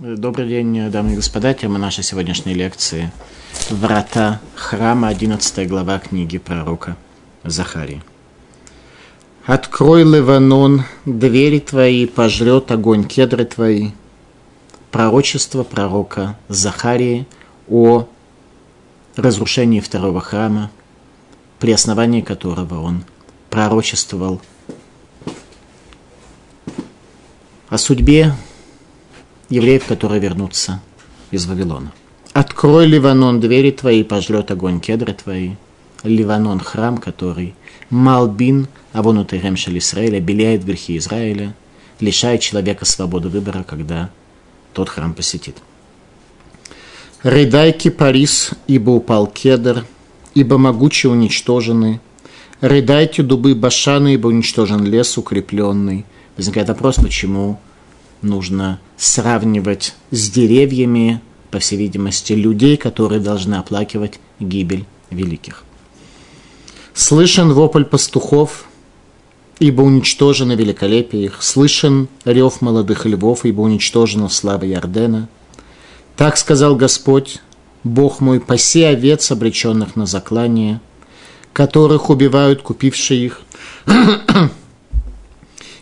[0.00, 1.54] Добрый день, дамы и господа.
[1.54, 3.12] Тема нашей сегодняшней лекции–
[3.70, 6.96] «Врата храма», 11 глава книги пророка
[7.44, 8.02] Захарии.
[9.46, 13.90] «Открой, Ливанон, двери твои, пожрет огонь кедры твои».
[14.90, 17.28] Пророчество пророка Захарии
[17.68, 18.08] о
[19.14, 20.72] разрушении второго храма,
[21.60, 23.04] при основании которого он
[23.48, 24.42] пророчествовал
[27.68, 28.34] о судьбе
[29.48, 30.80] евреев, которые вернутся
[31.30, 31.92] из Вавилона.
[32.32, 35.52] Открой, Ливанон, двери твои, пожрет огонь кедры твои.
[36.02, 37.54] Ливанон– храм, который
[37.90, 41.54] Малбин, Авонутырем Израиля, беляет грехи Израиля,
[42.00, 44.10] лишает человека свободы выбора, когда
[44.72, 45.56] тот храм посетит.
[47.22, 49.86] Рыдай кипарис, ибо упал кедр,
[50.34, 52.00] ибо могучие уничтожены.
[52.60, 56.04] Рыдайте дубы Башаны, ибо уничтожен лес укрепленный.
[56.36, 57.60] Возникает вопрос, почему
[58.24, 61.20] нужно сравнивать с деревьями,
[61.50, 65.62] по всей видимости, людей, которые должны оплакивать гибель великих.
[66.94, 68.64] Слышен вопль пастухов,
[69.60, 71.42] ибо уничтожено великолепие их.
[71.42, 75.28] Слышен рев молодых львов, ибо уничтожена слава Ярдена.
[76.16, 77.38] Так сказал Господь,
[77.84, 80.80] Бог мой, паси овец, обреченных на заклание,
[81.52, 83.40] которых убивают купившие их,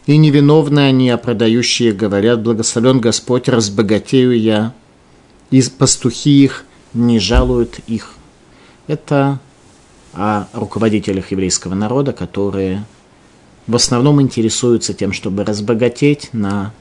[0.06, 4.75] и невиновны они, а продающие говорят, благословен Господь, разбогатею я,
[5.50, 8.14] и пастухи их не жалуют их.
[8.86, 9.39] Это
[10.12, 12.84] о руководителях еврейского народа, которые
[13.67, 16.72] в основном интересуются тем, чтобы разбогатеть на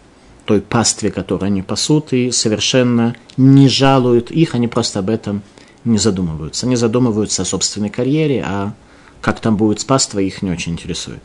[0.45, 5.43] той пастве, которую они пасут, и совершенно не жалуют их, они просто об этом
[5.85, 6.65] не задумываются.
[6.65, 8.73] Они задумываются о собственной карьере, а
[9.21, 11.21] как там будет с паствой, их не очень интересует.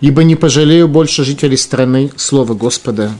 [0.00, 3.12] Ибо не пожалею больше жителей страны, слово Господа.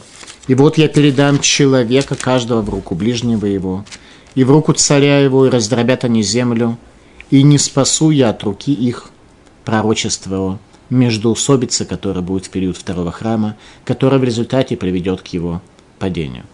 [0.47, 3.85] И вот я передам человека каждого в руку ближнего его,
[4.35, 6.79] и в руку царя его, и раздробят они землю,
[7.31, 9.11] и не спасу я от руки их
[9.65, 10.59] пророчество
[10.89, 15.63] междоусобицы, которая будет в период второго храма, которая в результате приведет к его
[15.99, 16.45] падению.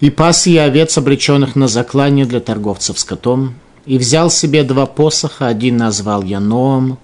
[0.00, 3.54] И пас я овец, обреченных на заклание для торговцев скотом,
[3.86, 6.98] и взял себе два посоха, один назвал я Ноом,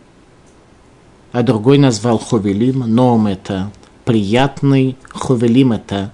[1.33, 2.81] а другой назвал Ховелим.
[2.81, 3.71] Ноум– это
[4.05, 6.13] приятный, Ховелим– это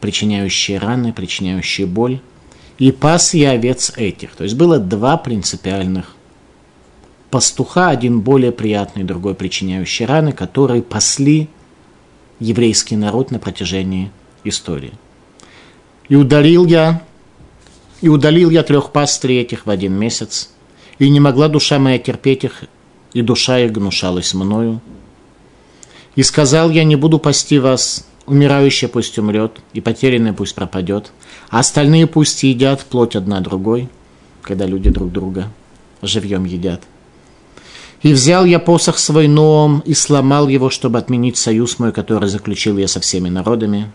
[0.00, 2.20] причиняющие раны, причиняющие боль.
[2.78, 4.34] И пас я овец этих.
[4.34, 6.14] То есть было два принципиальных
[7.30, 11.48] пастуха, один более приятный, другой причиняющий раны, которые пасли
[12.38, 14.10] еврейский народ на протяжении
[14.44, 14.92] истории.
[16.08, 17.02] И удалил я,
[18.00, 20.50] и удалил я трех пастырей этих в один месяц,
[20.98, 22.64] и не могла душа моя терпеть их,
[23.12, 24.80] и душа их гнушалась мною.
[26.16, 31.12] И сказал я, не буду пасти вас, умирающая пусть умрет, и потерянная пусть пропадет,
[31.50, 33.88] а остальные пусть едят плоть одна другой,
[34.42, 35.48] когда люди друг друга
[36.02, 36.82] живьем едят.
[38.02, 42.78] И взял я посох свой Ноом и сломал его, чтобы отменить союз мой, который заключил
[42.78, 43.90] я со всеми народами.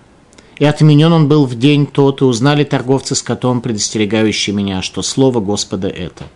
[0.58, 5.02] И отменен он был в день тот, и узнали торговцы с котом, предостерегающие меня, что
[5.02, 6.26] слово Господа это–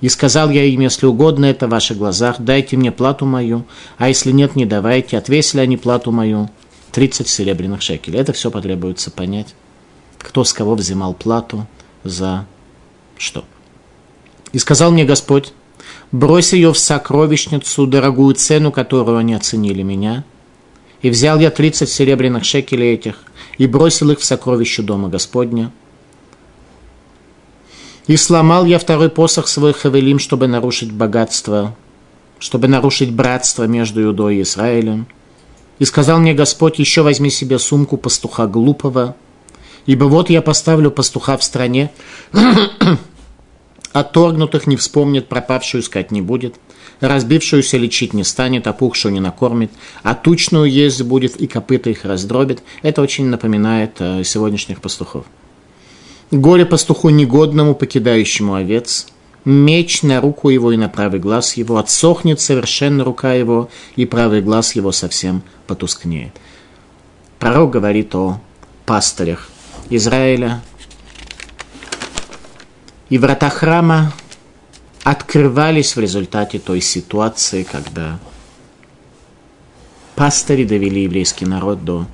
[0.00, 3.64] и сказал я им, если угодно это в ваших глазах, дайте мне плату мою,
[3.96, 5.18] а если нет, не давайте.
[5.18, 6.48] Отвесили они плату мою,
[6.92, 8.20] 30 серебряных шекелей.
[8.20, 9.54] Это все потребуется понять,
[10.18, 11.66] кто с кого взимал плату
[12.04, 12.46] за
[13.16, 13.44] что.
[14.52, 15.52] И сказал мне Господь,
[16.12, 20.24] брось ее в сокровищницу, дорогую цену, которую они оценили меня.
[21.02, 23.24] И взял я 30 серебряных шекелей этих
[23.56, 25.72] и бросил их в сокровище дома Господня–
[28.08, 31.76] и сломал я второй посох свой Хавелим, чтобы нарушить богатство,
[32.38, 35.06] чтобы нарушить братство между Иудой и Израилем.
[35.78, 39.14] И сказал мне Господь, еще возьми себе сумку пастуха глупого,
[39.84, 41.92] ибо вот я поставлю пастуха в стране,
[43.92, 46.56] отторгнутых не вспомнит, пропавшую искать не будет,
[47.00, 49.70] разбившуюся лечить не станет, опухшую не накормит,
[50.02, 52.62] а тучную есть будет и копыта их раздробит.
[52.80, 55.26] Это очень напоминает э, сегодняшних пастухов.
[56.30, 59.06] Горе пастуху негодному, покидающему овец.
[59.44, 61.78] Меч на руку его и на правый глаз его.
[61.78, 66.32] Отсохнет совершенно рука его, и правый глаз его совсем потускнеет.
[67.38, 68.40] Пророк говорит о
[68.84, 69.48] пастырях
[69.88, 70.62] Израиля.
[73.08, 74.12] И врата храма
[75.02, 78.18] открывались в результате той ситуации, когда
[80.14, 82.06] пастыри довели еврейский народ до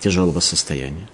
[0.00, 1.06] тяжелого состояния.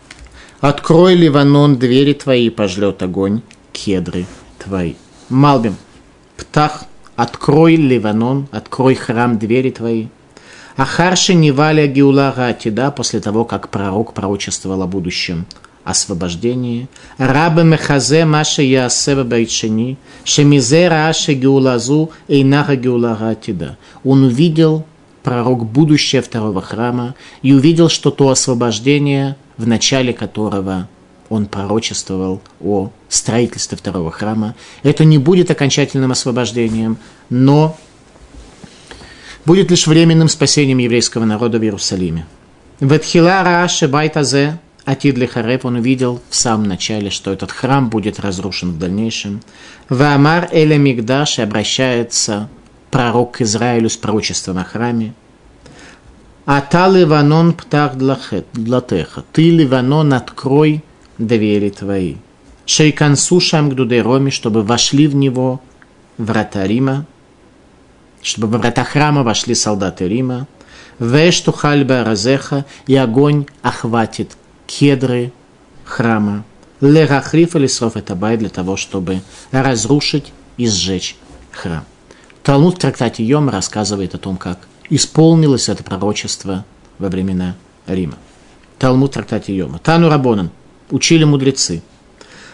[0.61, 4.27] Открой, Ливанон, двери твои, пожлет огонь, кедры
[4.59, 4.95] твои.
[5.29, 5.77] Малбим,
[6.37, 6.83] птах,
[7.15, 10.09] открой, Ливанон, открой храм, двери твои.
[10.77, 15.47] Ахарши Ниваля Геулагати, да, после того, как пророк пророчествовал о будущем
[15.85, 16.89] освобождении.
[17.19, 23.77] Рабы Мехазе Маша Ясева Байтшини, Шемизе Раши Геулазу Эйнаха Геулагати, да.
[24.03, 24.85] Он увидел
[25.23, 30.89] пророк будущее второго храма и увидел, что то освобождение, в начале которого
[31.29, 34.55] он пророчествовал о строительстве второго храма.
[34.83, 36.97] Это не будет окончательным освобождением,
[37.29, 37.77] но
[39.45, 42.27] будет лишь временным спасением еврейского народа в Иерусалиме.
[42.81, 48.73] Ветхила Рааши Байтазе Атид Лихарев, он увидел в самом начале, что этот храм будет разрушен
[48.73, 49.43] в дальнейшем.
[49.91, 52.49] Ваамар Эля Мигдаш обращается
[52.91, 55.15] пророк Израилю с пророчеством о храме.
[56.47, 59.25] Ата Ливанон птах длатеха.
[59.33, 60.83] Ты, Ливанон, открой
[61.19, 62.17] двери твои.
[62.65, 65.61] Шейкансу шамгдуде роми, чтобы вошли в него
[66.17, 67.07] врата Рима,
[68.23, 70.47] чтобы в врата храма вошли солдаты Рима.
[70.99, 74.37] Вешту хальба разеха, и огонь охватит
[74.67, 75.33] кедры
[75.85, 76.45] храма.
[76.81, 79.21] Лерахриф или сров это бай для того, чтобы
[79.51, 81.17] разрушить и сжечь
[81.53, 81.85] храм.
[82.49, 86.65] Талмуд в трактате Йом рассказывает о том, как исполнилось это пророчество
[86.99, 87.57] во времена
[87.87, 88.15] Рима.
[88.79, 89.79] Талмуд в трактате Йома.
[89.81, 90.49] Тану Рабонан.
[90.91, 91.83] Учили мудрецы.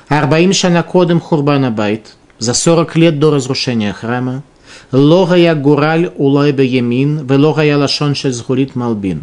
[0.09, 2.17] Арбаим Шанакодым Хурбана Байт.
[2.41, 4.43] За 40 лет до разрушения храма.
[4.91, 7.25] Логая Гураль Улайбе Емин.
[7.25, 9.23] Велогая Лашон Шезгурит Малбин.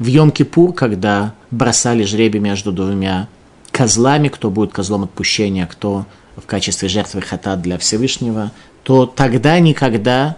[0.00, 3.28] В Йом-Кипур, когда бросали жребий между двумя
[3.70, 6.06] козлами, кто будет козлом отпущения, кто
[6.36, 8.52] в качестве жертвы хатат для Всевышнего,
[8.82, 10.36] то тогда никогда,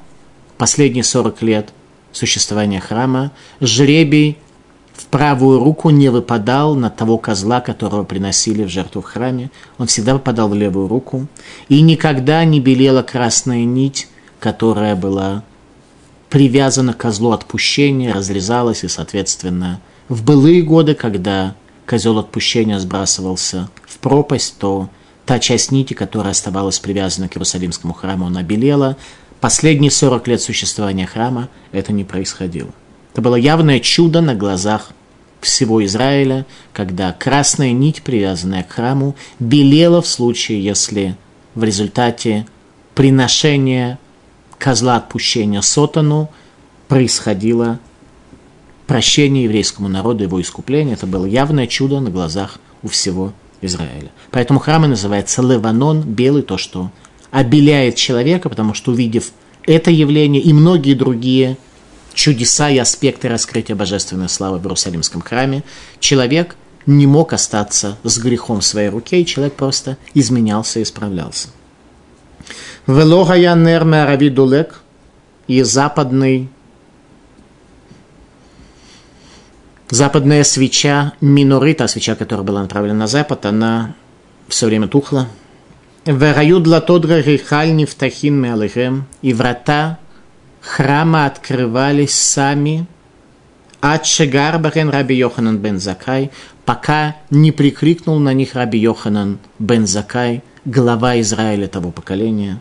[0.56, 1.68] последние 40 лет
[2.12, 4.38] существования храма, жребий
[4.94, 9.50] в правую руку не выпадал на того козла, которого приносили в жертву в храме.
[9.78, 11.28] Он всегда выпадал в левую руку.
[11.68, 14.08] И никогда не белела красная нить,
[14.40, 15.44] которая была
[16.30, 21.54] привязана к козлу отпущения, разрезалась и, соответственно, в былые годы, когда
[21.86, 24.90] козел отпущения сбрасывался в пропасть, то
[25.28, 28.96] та часть нити, которая оставалась привязана к Иерусалимскому храму, она белела.
[29.42, 32.70] Последние 40 лет существования храма это не происходило.
[33.12, 34.92] Это было явное чудо на глазах
[35.42, 41.14] всего Израиля, когда красная нить, привязанная к храму, белела в случае, если
[41.54, 42.46] в результате
[42.94, 43.98] приношения
[44.58, 46.30] козла отпущения Сотану
[46.88, 47.80] происходило
[48.86, 50.94] прощение еврейскому народу, его искупление.
[50.94, 53.47] Это было явное чудо на глазах у всего Израиля.
[54.30, 56.90] Поэтому храм и называется Леванон, белый, то, что
[57.30, 59.32] обеляет человека, потому что увидев
[59.66, 61.56] это явление и многие другие
[62.14, 65.62] чудеса и аспекты раскрытия божественной славы в Иерусалимском храме,
[66.00, 66.56] человек
[66.86, 71.48] не мог остаться с грехом в своей руке, и человек просто изменялся и исправлялся.
[72.86, 74.80] Велогая нер меарави дулек,
[75.48, 76.48] и западный
[79.90, 83.94] Западная свеча минорита, свеча, которая была направлена на запад, она
[84.48, 85.28] все время тухла.
[86.04, 89.98] Вераю длатодра рихаль нефтахин меалихем, и врата
[90.60, 92.86] храма открывались сами
[93.80, 96.30] от Шегарбахен Раби Йоханан бен Закай,
[96.64, 102.58] пока не прикрикнул на них Раби Йоханан бен Закай, глава Израиля того поколения.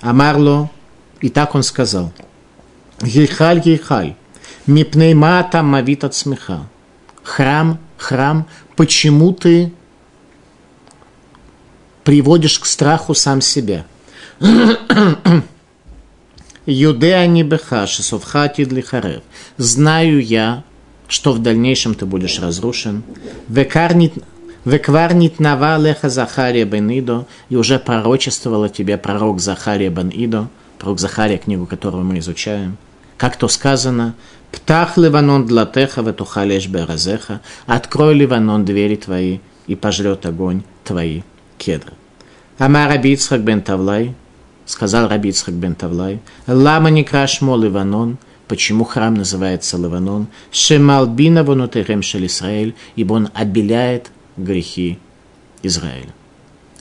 [0.00, 0.70] Амарло,
[1.20, 2.12] и так он сказал,
[3.02, 4.14] Гейхаль, Гейхаль,
[4.66, 6.66] Мипнейма там мавит от смеха.
[7.22, 9.72] Храм, храм, почему ты
[12.04, 13.84] приводишь к страху сам себя?
[16.66, 19.22] Юдея не беха, шесовхати длихарев.
[19.56, 20.62] Знаю я,
[21.08, 23.02] что в дальнейшем ты будешь разрушен.
[23.48, 24.14] Векарнит
[24.64, 31.00] Векварнит нава леха Захария бен Идо, и уже пророчествовал тебе пророк Захария бен Идо, пророк
[31.00, 32.76] Захария, книгу которую мы изучаем.
[33.16, 34.14] Как то сказано,
[34.52, 37.40] Птах Ливанон длатеха ветухалеш беразеха.
[37.66, 41.22] Открой Ливанон двери твои, и пожрет огонь твои
[41.58, 41.92] кедры.
[42.58, 44.14] Ама Раби Ицхак бен Тавлай,
[44.66, 48.18] сказал Раби Ицхак бен Тавлай, лама не крашмо Ливанон,
[48.48, 54.98] почему храм называется Ливанон, шемалбина вонутерем шел Исраэль, ибо он обеляет грехи
[55.62, 56.12] Израиля.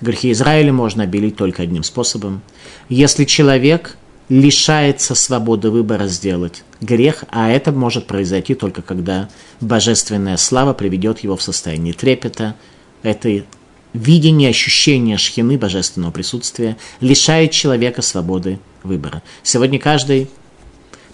[0.01, 2.41] Грехи Израиля можно обелить только одним способом.
[2.89, 3.97] Если человек
[4.29, 9.29] лишается свободы выбора сделать грех, а это может произойти только когда
[9.61, 12.55] божественная слава приведет его в состояние трепета.
[13.03, 13.43] Это
[13.93, 19.21] видение, ощущение шхины, божественного присутствия, лишает человека свободы выбора.
[19.43, 20.29] Сегодня каждый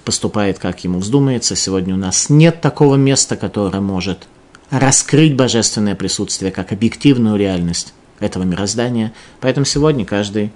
[0.06, 1.56] поступает, как ему вздумается.
[1.56, 4.28] Сегодня у нас нет такого места, которое может
[4.70, 9.14] раскрыть божественное присутствие как объективную реальность этого мироздания.
[9.42, 10.52] Поэтому сегодня каждый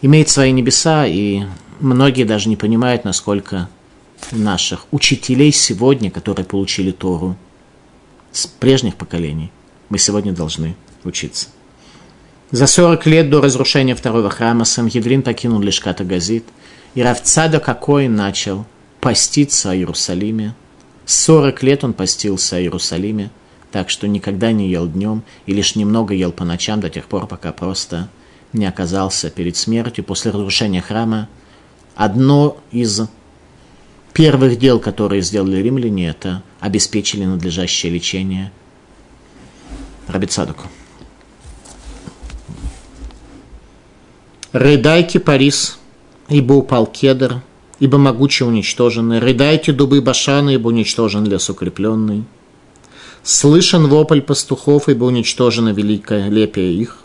[0.00, 1.42] имеет свои небеса, и
[1.80, 3.68] многие даже не понимают, насколько
[4.30, 7.36] наших учителей сегодня, которые получили Тору
[8.30, 9.50] с прежних поколений,
[9.88, 11.48] мы сегодня должны учиться.
[12.50, 16.44] За 40 лет до разрушения второго храма Самхедрин покинул Лешката Газит,
[16.94, 18.66] и Равцада какой начал
[19.00, 20.54] поститься о Иерусалиме.
[21.06, 23.30] 40 лет он постился о Иерусалиме,
[23.70, 27.26] так что никогда не ел днем и лишь немного ел по ночам до тех пор,
[27.26, 28.10] пока просто
[28.52, 31.28] не оказался перед смертью после разрушения храма.
[31.94, 33.00] Одно из
[34.12, 38.52] первых дел, которые сделали римляне, это обеспечили надлежащее лечение
[40.08, 40.66] Рабицадуку.
[44.52, 45.78] Рыдайте, Парис,
[46.28, 47.40] ибо упал кедр,
[47.78, 49.18] ибо могуче уничтожены.
[49.18, 52.24] Рыдайте, дубы Башана, ибо уничтожен лес укрепленный.
[53.22, 56.98] Слышен вопль пастухов, ибо уничтожена великая лепия их.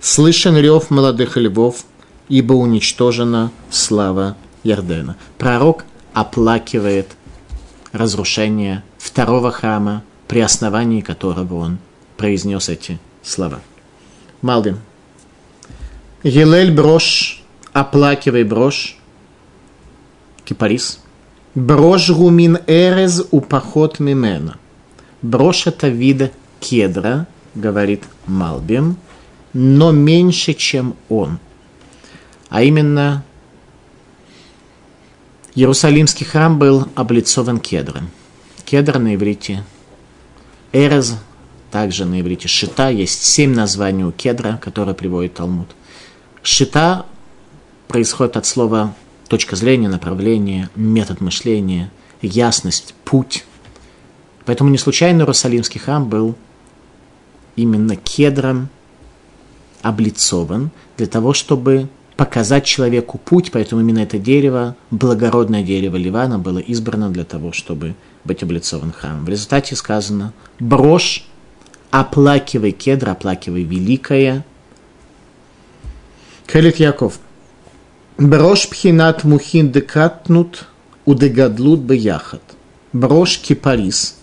[0.00, 1.84] Слышен рев молодых львов,
[2.28, 5.16] ибо уничтожена слава Ярдена.
[5.36, 5.84] Пророк
[6.20, 7.12] оплакивает
[7.92, 11.78] разрушение второго храма, при основании которого он
[12.16, 13.60] произнес эти слова.
[14.42, 14.80] Малдин.
[16.24, 18.98] Елель брошь, оплакивай брошь,
[20.44, 20.98] кипарис.
[21.54, 24.56] Брошь гумин эрез у поход мимена.
[25.22, 28.96] Брошь это вид кедра, говорит Малбим,
[29.52, 31.38] но меньше, чем он.
[32.48, 33.24] А именно,
[35.58, 38.10] Иерусалимский храм был облицован кедром.
[38.64, 39.64] Кедр на иврите.
[40.72, 41.16] Эрез,
[41.72, 42.46] также на иврите.
[42.46, 45.66] Шита, есть семь названий у кедра, которые приводит Талмуд.
[46.44, 47.06] Шита
[47.88, 48.94] происходит от слова
[49.26, 51.90] точка зрения, направление, метод мышления,
[52.22, 53.44] ясность, путь.
[54.44, 56.36] Поэтому не случайно Иерусалимский храм был
[57.56, 58.68] именно кедром
[59.82, 61.88] облицован для того, чтобы
[62.18, 67.94] показать человеку путь, поэтому именно это дерево, благородное дерево Ливана, было избрано для того, чтобы
[68.24, 69.24] быть облицован храмом.
[69.24, 71.24] В результате сказано «брошь,
[71.92, 74.44] оплакивай кедр, оплакивай великое,
[76.48, 77.20] Келит Яков.
[78.16, 80.64] Брош пхинат мухин декатнут
[81.04, 82.42] удегадлут бияхат.
[82.92, 84.16] Брош кипарис.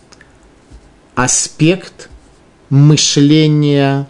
[1.13, 2.09] Аспект
[2.69, 4.07] мышления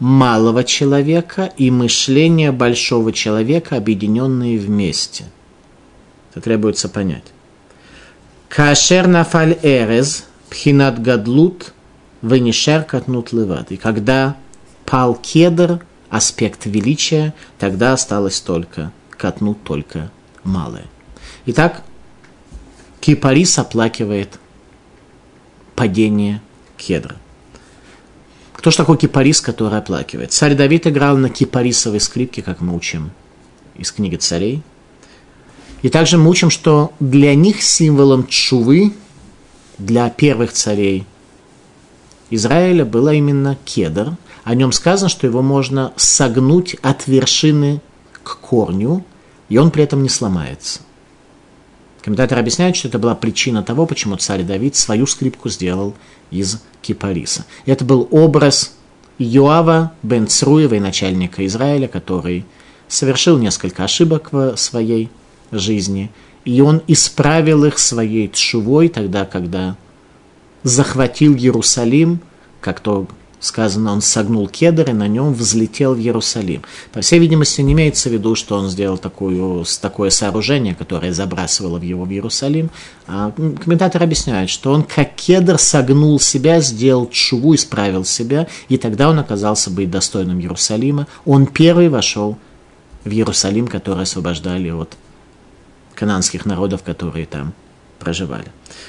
[0.00, 5.26] малого человека и мышления большого человека, объединенные вместе.
[6.30, 7.24] Это требуется понять.
[8.48, 11.72] Кашер нафаль эрез пхинат гадлут
[12.22, 13.70] венишер катнут леват.
[13.70, 14.36] И когда
[14.84, 20.10] пал кедр, аспект величия, тогда осталось только катнуть только
[20.42, 20.86] малое.
[21.46, 21.82] Итак,
[23.00, 24.38] Кипарис оплакивает
[25.74, 26.42] падение
[26.76, 27.16] кедра.
[28.60, 30.32] Кто же такой кипарис, который оплакивает?
[30.32, 33.10] Царь Давид играл на кипарисовой скрипке, как мы учим
[33.74, 34.62] из книги царей.
[35.82, 38.92] И также мы учим, что для них символом чувы,
[39.78, 41.06] для первых царей
[42.28, 47.80] Израиля, было именно кедр– о нем сказано, что его можно согнуть от вершины
[48.22, 49.04] к корню,
[49.48, 50.80] и он при этом не сломается.
[52.02, 55.94] Комментатор объясняет, что это была причина того, почему царь Давид свою скрипку сделал
[56.30, 57.44] из кипариса.
[57.66, 58.74] Это был образ
[59.18, 62.46] Йоава бен Цруева, начальника Израиля, который
[62.88, 65.10] совершил несколько ошибок в своей
[65.52, 66.10] жизни,
[66.44, 69.76] и он исправил их своей тшувой тогда, когда
[70.62, 72.20] захватил Иерусалим,
[72.60, 73.06] как то
[73.40, 76.62] сказано, он согнул кедр и на нем взлетел в Иерусалим.
[76.92, 81.78] По всей видимости, не имеется в виду, что он сделал такую, такое сооружение, которое забрасывало
[81.78, 82.70] его в Иерусалим.
[83.06, 89.08] А комментатор объясняет, что он как кедр согнул себя, сделал чуву, исправил себя, и тогда
[89.08, 91.06] он оказался быть достойным Иерусалима.
[91.24, 92.38] Он первый вошел
[93.04, 94.96] в Иерусалим, который освобождали от
[95.94, 97.54] кананских народов, которые там
[97.98, 98.46] проживали.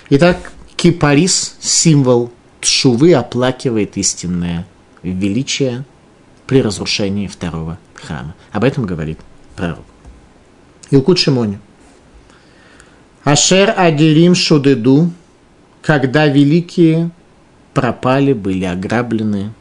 [0.10, 4.65] Итак, кипарис– символ Тшувы оплакивает истинное
[5.03, 5.83] величие
[6.45, 8.35] при разрушении второго храма.
[8.51, 9.19] Об этом говорит
[9.55, 9.85] пророк.
[10.91, 11.59] Илкут Шимони.
[13.23, 15.11] Ашер Адирим Шудеду,
[15.81, 17.11] когда великие
[17.73, 19.53] пропали, были ограблены.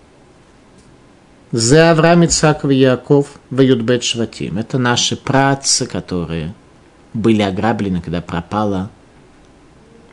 [1.53, 4.59] За Авраам Ицхак Яков в Юдбет Шватим.
[4.59, 6.55] Это наши працы, которые
[7.13, 8.91] были ограблены, когда пропало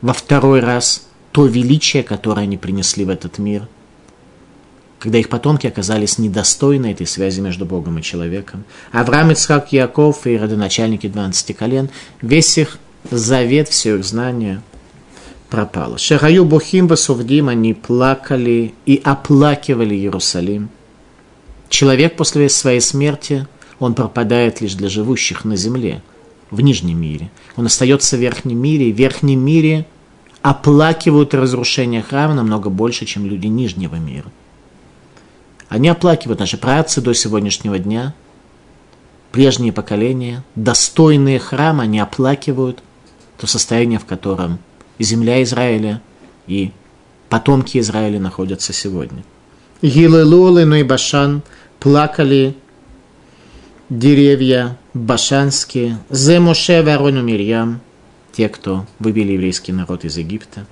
[0.00, 3.68] во второй раз то величие, которое они принесли в этот мир,
[4.98, 8.64] когда их потомки оказались недостойны этой связи между Богом и человеком.
[8.90, 12.78] Авраам, Ицхак, Яков и родоначальники 12 колен, весь их
[13.10, 14.62] завет, все их знания
[15.50, 15.98] пропало.
[15.98, 20.68] Шараю Бухим Басувдим, они плакали и оплакивали Иерусалим.
[21.68, 23.46] Человек после своей смерти,
[23.78, 26.02] он пропадает лишь для живущих на земле.
[26.50, 27.30] в нижнем мире.
[27.56, 29.84] Он остается в верхнем мире, и в верхнем мире
[30.42, 34.30] оплакивают разрушение храма намного больше, чем люди нижнего мира.
[35.68, 38.14] Они оплакивают наши працы до сегодняшнего дня,
[39.32, 42.82] прежние поколения, достойные храма, они оплакивают
[43.36, 44.58] то состояние, в котором
[44.98, 46.00] земля Израиля
[46.46, 46.72] и
[47.28, 49.22] потомки Израиля находятся сегодня.
[49.82, 51.42] Гилелулы, ну и Башан
[51.78, 52.56] плакали
[53.88, 57.80] деревья башанские, Зе Моше Варону Мирьям,
[58.38, 60.64] те, кто вывели еврейский народ из Египта.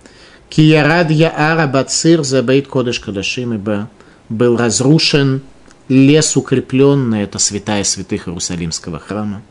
[0.49, 3.91] Киярад Яара Бацир за Бейт Кодыш Кадашим, ибо
[4.29, 5.43] был разрушен
[5.89, 9.43] лес укрепленный, это святая святых Иерусалимского храма.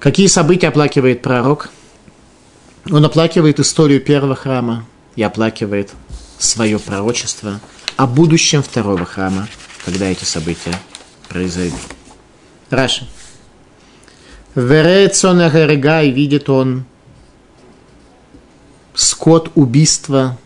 [0.00, 1.70] Какие события оплакивает пророк?
[2.90, 5.92] Он оплакивает историю первого храма и оплакивает
[6.40, 7.60] свое пророчество
[7.96, 9.46] о будущем второго храма,
[9.84, 10.76] когда эти события
[11.28, 11.78] произойдут.
[12.68, 13.06] Раша.
[14.54, 16.84] Верецон Агарега, и видит он
[18.94, 20.38] скот убийства,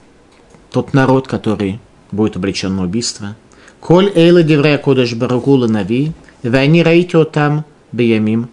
[0.71, 1.81] тот народ, который
[2.13, 3.37] будет обречен на убийство.
[3.81, 8.49] Коль эйла деврея кодыш барагула нави, войни раите там биямим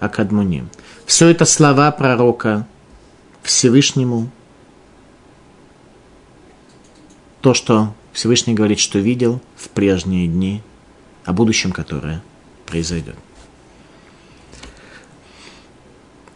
[0.00, 0.68] акадмуним.
[1.06, 2.66] Все это слова пророка
[3.42, 4.30] Всевышнему.
[7.40, 10.62] То, что Всевышний говорит, что видел в прежние дни,
[11.24, 12.22] о будущем, которое
[12.66, 13.16] произойдет.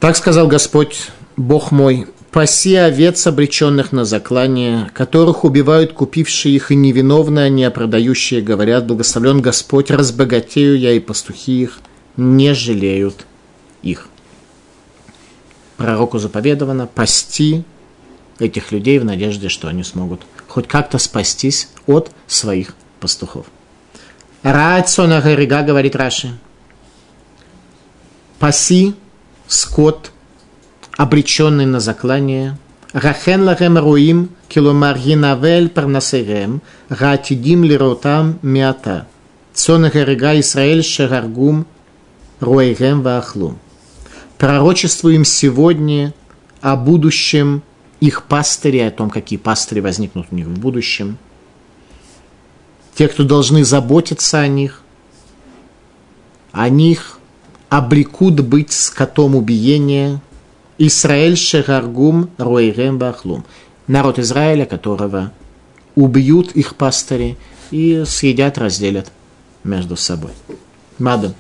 [0.05, 1.09] Так сказал Господь,
[1.39, 7.71] Бог мой, паси овец, обреченных на заклание, которых убивают купившие их и невиновные, они, а
[7.71, 11.81] продающие, говорят, благословлен Господь, разбогатею я, и пастухи их
[12.19, 13.25] не жалеют
[13.81, 14.09] их.
[15.79, 17.65] Пророку заповедовано пасти
[18.39, 23.47] этих людей в надежде, что они смогут хоть как-то спастись от своих пастухов.
[24.43, 26.37] Рацона Гарига, говорит Раши.
[28.39, 28.95] Паси
[29.49, 30.11] скот,
[30.97, 32.57] обреченный на заклание,
[32.95, 39.09] Рахен лахем руим, киломар янавель парнасерем, ратидим лиротам миата.
[39.53, 41.67] Цона Гарига Исраэль шагаргум
[42.39, 43.59] руэйгем ваахлум.
[44.39, 46.15] Пророчествуем сегодня
[46.61, 47.63] о будущем
[47.99, 51.19] их пастыре, о том, какие пастыри возникнут у них в будущем.
[52.95, 54.83] Те, кто должны заботиться о них,
[56.53, 57.19] о них
[57.77, 60.21] обрекут быть скотом убиения.
[60.79, 63.45] Исраэль Шегаргум Роирем Бахлум.
[63.89, 65.33] Народ Израиля, которого
[65.97, 67.37] убьют их пастыри
[67.73, 69.11] и съедят, разделят
[69.65, 70.31] между собой.
[71.01, 71.35] Мадам.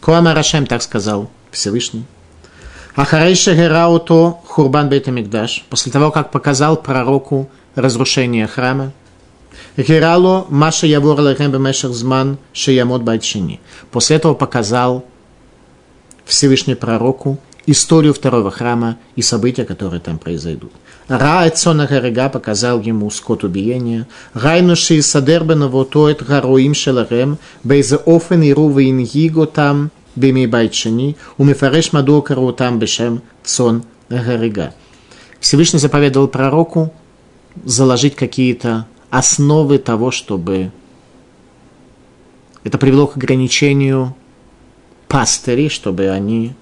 [0.00, 2.06] Коама Рашем так сказал Всевышний.
[2.94, 5.66] Ахарейша Герауто Хурбан Бейтамикдаш.
[5.68, 8.92] После того, как показал пророку разрушение храма,
[9.76, 13.60] Герало Маша Явор Лехем Бемешах Зман Шеямот Байтшини.
[13.90, 15.04] После этого показал
[16.26, 20.72] Всевышний пророку историю второго храма и события, которые там произойдут.
[21.08, 24.06] Раэцона Гарега показал ему скот убиения.
[24.34, 31.92] Райнуши и Садербена Вотоет Гароим Шеларем Бейзе Офен и Рувы Ингиго там Беми Байтшини Умифареш
[31.92, 34.74] Маду Кару там Бешем Цон Гарега.
[35.38, 36.92] Всевышний заповедовал пророку
[37.64, 40.72] заложить какие-то основы того, чтобы
[42.64, 44.16] это привело к ограничению
[45.08, 46.54] пастырей, чтобы они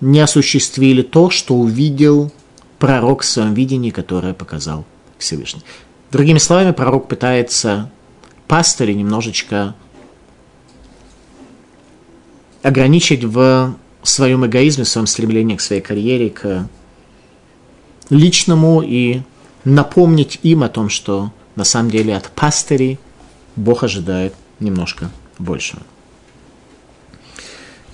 [0.00, 2.32] не осуществили то, что увидел
[2.78, 4.84] пророк в своем видении, которое показал
[5.18, 5.62] Всевышний.
[6.10, 7.90] Другими словами, пророк пытается
[8.46, 9.74] пастырей немножечко
[12.62, 16.68] ограничить в своем эгоизме, в своем стремлении к своей карьере, к
[18.10, 19.22] личному и
[19.64, 22.98] напомнить им о том, что на самом деле от пастырей
[23.56, 25.82] Бог ожидает немножко большего.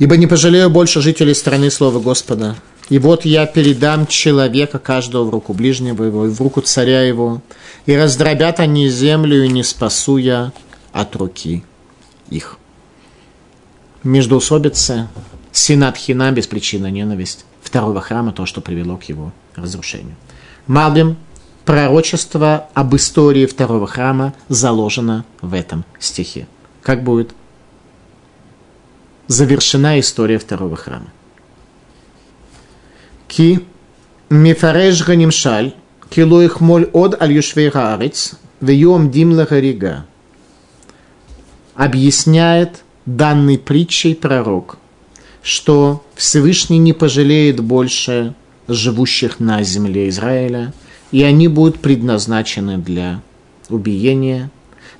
[0.00, 2.56] Ибо не пожалею больше жителей страны слова Господа.
[2.88, 7.42] И вот я передам человека каждого в руку ближнего его и в руку царя его,
[7.84, 10.52] и раздробят они землю, и не спасу я
[10.92, 11.62] от руки
[12.30, 12.56] их.
[14.02, 15.08] Междоусобица,
[15.52, 20.16] синат хина, без причины ненависть второго храма, то, что привело к его разрушению.
[20.66, 21.18] Малбим
[21.66, 26.48] пророчество об истории второго храма заложено в этом стихе.
[26.80, 27.34] Как будет
[29.30, 31.12] завершена история второго храма.
[33.28, 33.60] Ки
[34.28, 35.74] мифареш ганимшаль,
[36.10, 40.06] кило их моль от аль юшвей хаарец, вьем дим гарига.
[41.74, 44.78] Объясняет данной притчей пророк,
[45.42, 48.34] что Всевышний не пожалеет больше
[48.68, 50.72] живущих на земле Израиля–
[51.12, 53.22] и они будут предназначены для
[53.68, 54.50] убиения.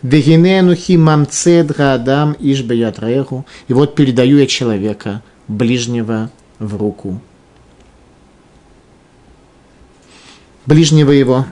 [0.02, 3.46] Вегиненухи мамцед гадам иш беятреху.
[3.68, 7.20] И вот передаю я человека, ближнего в руку.
[10.66, 11.46] Ближнего его.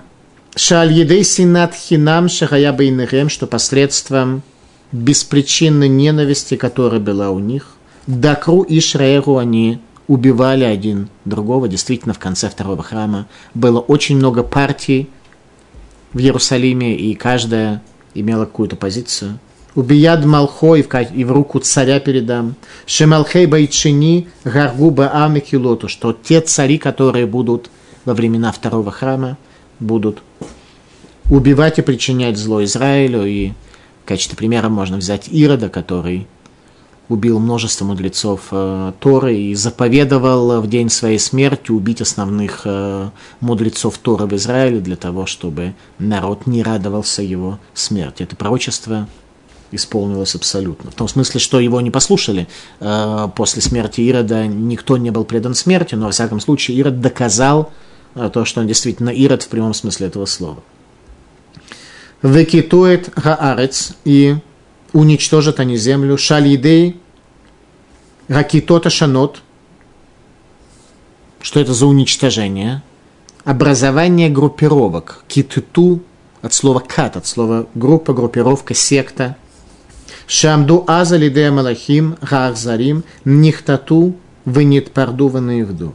[0.56, 4.42] Шаль едей синат хинам шахая бейнерем, что посредством
[4.92, 7.74] беспричинной ненависти, которая была у них,
[8.06, 11.68] Дакру и Шрейру они убивали один другого.
[11.68, 15.10] Действительно, в конце второго храма было очень много партий
[16.14, 17.82] в Иерусалиме, и каждая
[18.14, 19.38] имела какую-то позицию.
[19.74, 22.56] Убияд Малхо и в, руку царя передам.
[22.86, 27.70] Шемалхей Байчини Гаргу Бааме Килоту, что те цари, которые будут
[28.04, 29.36] во времена второго храма,
[29.78, 30.22] будут
[31.30, 33.24] убивать и причинять зло Израилю.
[33.24, 33.50] И
[34.02, 36.26] в качестве примера можно взять Ирода, который
[37.08, 43.98] убил множество мудрецов э, Торы и заповедовал в день своей смерти убить основных э, мудрецов
[43.98, 48.24] Торы в Израиле для того, чтобы народ не радовался его смерти.
[48.24, 49.08] Это пророчество
[49.70, 50.90] исполнилось абсолютно.
[50.90, 52.46] В том смысле, что его не послушали.
[52.80, 57.72] Э, после смерти Ирода никто не был предан смерти, но, во всяком случае, Ирод доказал
[58.14, 60.62] э, то, что он действительно Ирод в прямом смысле этого слова.
[62.20, 64.36] Векитует Гаарец и
[64.92, 66.16] уничтожат они землю.
[66.18, 67.00] Шалидей
[68.28, 69.42] Ракитота Шанот.
[71.40, 72.82] Что это за уничтожение?
[73.44, 75.24] Образование группировок.
[75.28, 76.02] Китуту
[76.42, 79.36] от слова кат, от слова группа, группировка, секта.
[80.26, 85.94] Шамду аза лидея малахим, гарзарим, нихтату, вынит парду ванаивду.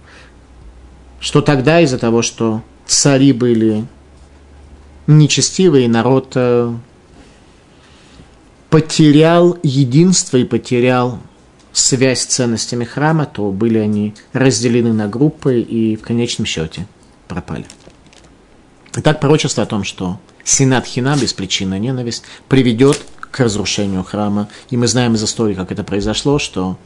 [1.19, 3.86] Что тогда из-за того, что цари были
[5.08, 6.73] нечестивые, народ э,
[8.73, 11.19] потерял единство и потерял
[11.73, 16.88] связь с ценностями храма, то были они разделены на группы и в конечном счете
[17.27, 17.67] пропали.
[18.95, 24.49] Итак, пророчество о том, что Синат Хина, беспричинная ненависть, приведет к разрушению храма.
[24.71, 26.79] И мы знаем из истории, как это произошло, что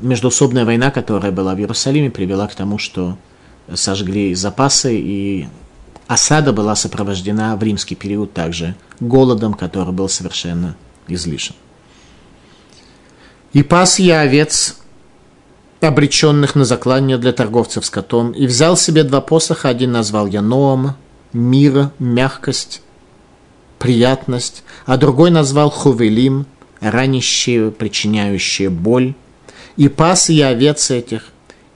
[0.00, 3.18] междуусобная война, которая была в Иерусалиме, привела к тому, что
[3.74, 5.46] сожгли запасы, и
[6.06, 10.76] осада была сопровождена в римский период также голодом, который был совершенно
[11.08, 11.54] излишен.
[13.52, 14.76] И пас я овец,
[15.80, 20.96] обреченных на заклание для торговцев скотом, и взял себе два посоха, один назвал я Ноам,
[21.32, 22.82] мир, мягкость,
[23.78, 26.46] приятность, а другой назвал Хувелим,
[26.80, 29.14] ранящие, причиняющие боль.
[29.76, 31.26] И пас я овец этих,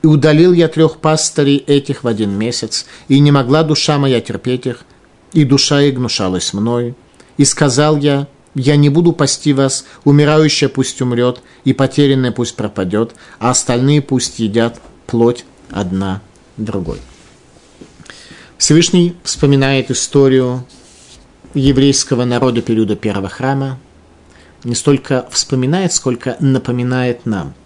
[0.09, 4.85] удалил я трех пастырей этих в один месяц, и не могла душа моя терпеть их,
[5.33, 6.94] и душа и гнушалась мною.
[7.37, 13.14] И сказал я, я не буду пасти вас, умирающая пусть умрет, и потерянная пусть пропадет,
[13.38, 16.23] а остальные пусть едят плоть одна
[16.57, 16.99] другой.
[18.57, 20.64] Всевышний вспоминает историю
[21.55, 23.79] еврейского народа периода первого храма,
[24.64, 27.55] не столько вспоминает, сколько напоминает нам–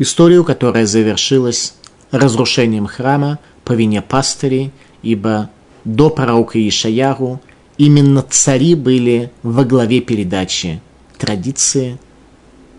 [0.00, 1.74] историю, которая завершилась
[2.10, 5.50] разрушением храма по вине пастырей, ибо
[5.84, 7.40] до пророка Ишаяру
[7.78, 10.80] именно цари были во главе передачи
[11.18, 11.98] традиции,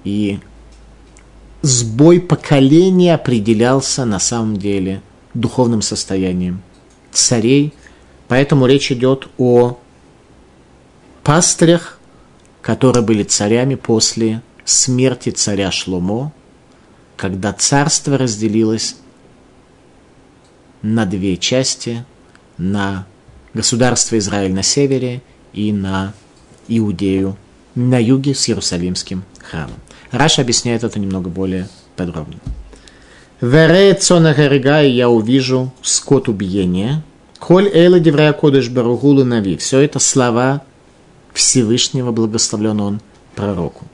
[0.04, 0.40] и
[1.62, 5.02] сбой поколения определялся на самом деле
[5.36, 6.62] духовным состоянием
[7.12, 7.74] царей,
[8.28, 9.78] поэтому речь идет о
[11.24, 12.00] пастырях,
[12.62, 16.34] которые были царями после смерти царя Шломо,
[17.22, 18.96] когда царство разделилось
[20.82, 22.04] на две части,
[22.58, 23.06] на
[23.54, 25.22] государство Израиль на севере
[25.54, 26.16] и на
[26.68, 27.38] Иудею
[27.76, 29.76] на юге с Иерусалимским храмом.
[30.10, 32.40] Раша объясняет это немного более подробно.
[33.40, 34.34] Вере цона
[34.82, 37.04] я увижу скот убиения.
[37.38, 39.58] Коль эла деврая кодыш баругулы нави.
[39.58, 40.64] Все это слова
[41.36, 43.02] Всевышнего, благословлен он
[43.36, 43.86] пророку.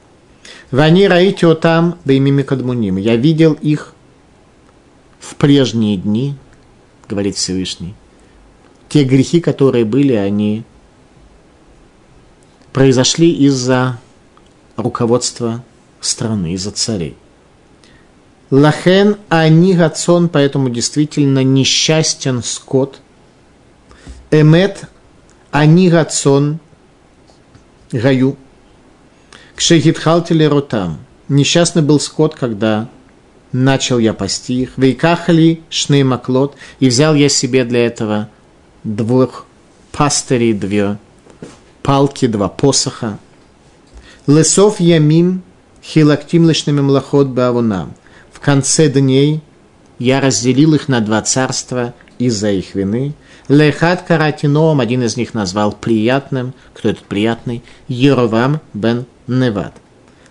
[0.70, 2.96] Вани раите там беймими кадмуним.
[2.96, 3.94] Я видел их
[5.18, 6.34] в прежние дни,
[7.08, 7.94] говорит Всевышний.
[8.88, 10.64] Те грехи, которые были, они
[12.72, 13.98] произошли из-за
[14.76, 15.64] руководства
[16.00, 17.16] страны, из-за царей.
[18.50, 23.00] Лахен они гацон, поэтому действительно несчастен скот.
[24.30, 24.84] Эмет
[25.50, 26.60] они гацон
[27.90, 28.36] гаю.
[29.58, 30.98] Кшегитхалтили ротам.
[31.28, 32.88] Несчастный был скот, когда
[33.50, 34.74] начал я пасти их.
[34.76, 36.54] Вейкахали шней маклот.
[36.78, 38.28] И взял я себе для этого
[38.84, 39.46] двух
[39.90, 40.96] пастырей, две
[41.82, 43.18] палки, два посоха.
[44.28, 45.42] Лесов ямим
[45.82, 47.94] хилактим лишными млахот бавунам.
[48.32, 49.40] В конце дней
[49.98, 53.12] я разделил их на два царства, из-за их вины.
[53.48, 56.54] Лехат каратином, один из них назвал приятным.
[56.74, 57.62] Кто этот приятный?
[57.88, 59.74] Еровам бен Неват.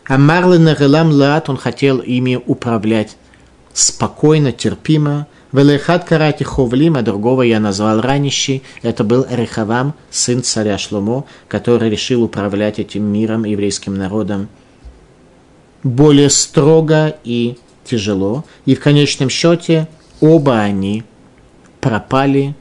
[0.08, 3.18] А Марлы Нагелам Лаат, он хотел ими управлять
[3.74, 5.28] спокойно, терпимо.
[5.52, 8.64] Велехат карати ховлим, а другого я назвал ранящий.
[8.82, 14.50] Это был Рехавам, сын царя Шломо, который решил управлять этим миром, еврейским народом
[15.84, 18.46] более строго и тяжело.
[18.66, 19.88] И в конечном счете
[20.20, 21.04] оба они
[21.82, 22.56] пропали,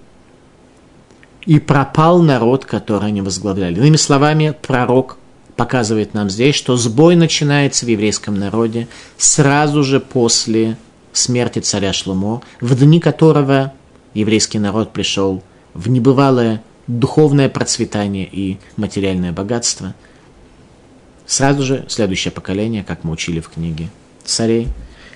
[1.47, 3.77] и пропал народ, который они возглавляли.
[3.77, 5.17] Иными словами, пророк
[5.57, 10.77] показывает нам здесь, что сбой начинается в еврейском народе сразу же после
[11.13, 13.73] смерти царя Шлумо, в дни которого
[14.13, 19.95] еврейский народ пришел в небывалое духовное процветание и материальное богатство.
[21.27, 23.89] Сразу же следующее поколение, как мы учили в книге
[24.25, 24.69] царей,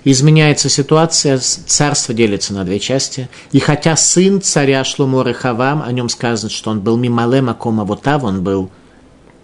[0.05, 3.29] изменяется ситуация, царство делится на две части.
[3.53, 8.25] И хотя сын царя Шлумо Рехавам, о нем сказано, что он был мималем Акома Вотав,
[8.25, 8.71] он был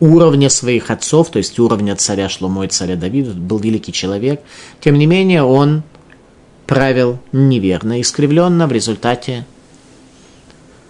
[0.01, 4.43] уровня своих отцов, то есть уровня царя Шлумо и царя Давида, был великий человек,
[4.81, 5.83] тем не менее он
[6.67, 9.47] правил неверно, искривленно, в результате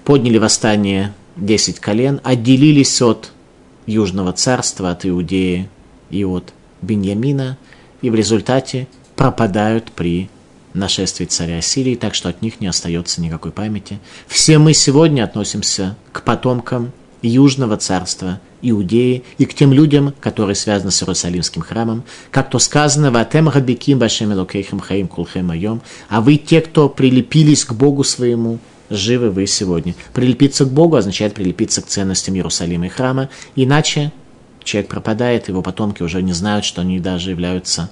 [0.04, 3.32] подняли восстание 10 колен, отделились от
[3.86, 5.68] Южного царства, от Иудеи
[6.10, 6.52] и от
[6.82, 7.58] Беньямина,
[8.02, 10.30] и в результате пропадают при
[10.74, 13.98] нашествии царя Сирии, так что от них не остается никакой памяти.
[14.28, 20.90] Все мы сегодня относимся к потомкам Южного царства Иудеи и к тем людям, которые связаны
[20.90, 26.20] с Иерусалимским храмом, как то сказано в Атем Рабиким Башем Элокейхем Хаим Кулхем Айом, а
[26.20, 28.58] вы те, кто прилепились к Богу своему,
[28.90, 29.94] живы вы сегодня.
[30.12, 34.12] Прилепиться к Богу означает прилепиться к ценностям Иерусалима и храма, иначе
[34.62, 37.90] человек пропадает, его потомки уже не знают, что они даже являются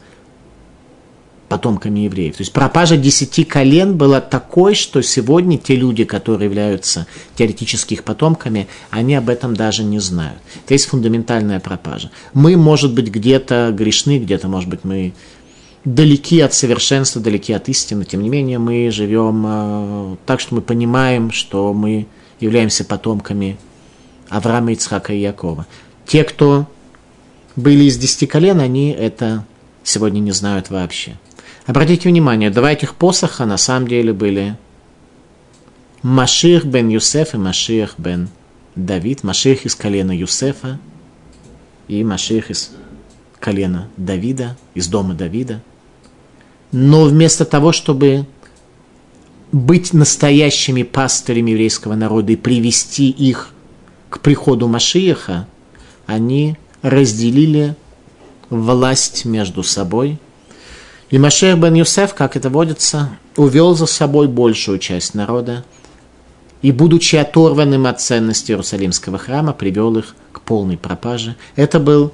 [1.48, 2.36] потомками евреев.
[2.36, 8.04] То есть пропажа десяти колен была такой, что сегодня те люди, которые являются теоретически их
[8.04, 10.38] потомками, они об этом даже не знают.
[10.64, 12.10] Это есть фундаментальная пропажа.
[12.32, 15.12] Мы, может быть, где-то грешны, где-то, может быть, мы
[15.84, 18.04] далеки от совершенства, далеки от истины.
[18.04, 22.06] Тем не менее, мы живем э, так, что мы понимаем, что мы
[22.40, 23.58] являемся потомками
[24.30, 25.66] Авраама, Ицхака и Якова.
[26.06, 26.66] Те, кто
[27.54, 29.44] были из десяти колен, они это
[29.82, 31.18] сегодня не знают вообще.
[31.66, 34.56] Обратите внимание, два этих посоха на самом деле были
[36.02, 38.28] Маших бен Юсеф и Маших бен
[38.74, 39.22] Давид.
[39.22, 40.78] Маших из колена Юсефа
[41.88, 42.72] и Маших из
[43.40, 45.62] колена Давида, из дома Давида–
[46.76, 48.26] но вместо того, чтобы
[49.52, 53.50] быть настоящими пастырями еврейского народа и привести их
[54.10, 55.46] к приходу Машиеха,
[56.06, 57.76] они разделили
[58.50, 60.18] власть между собой.
[61.14, 65.64] И Машех бен Юсеф, как это водится, увел за собой большую часть народа
[66.60, 71.36] и, будучи оторванным от ценности Иерусалимского храма, привел их к полной пропаже.
[71.54, 72.10] Это был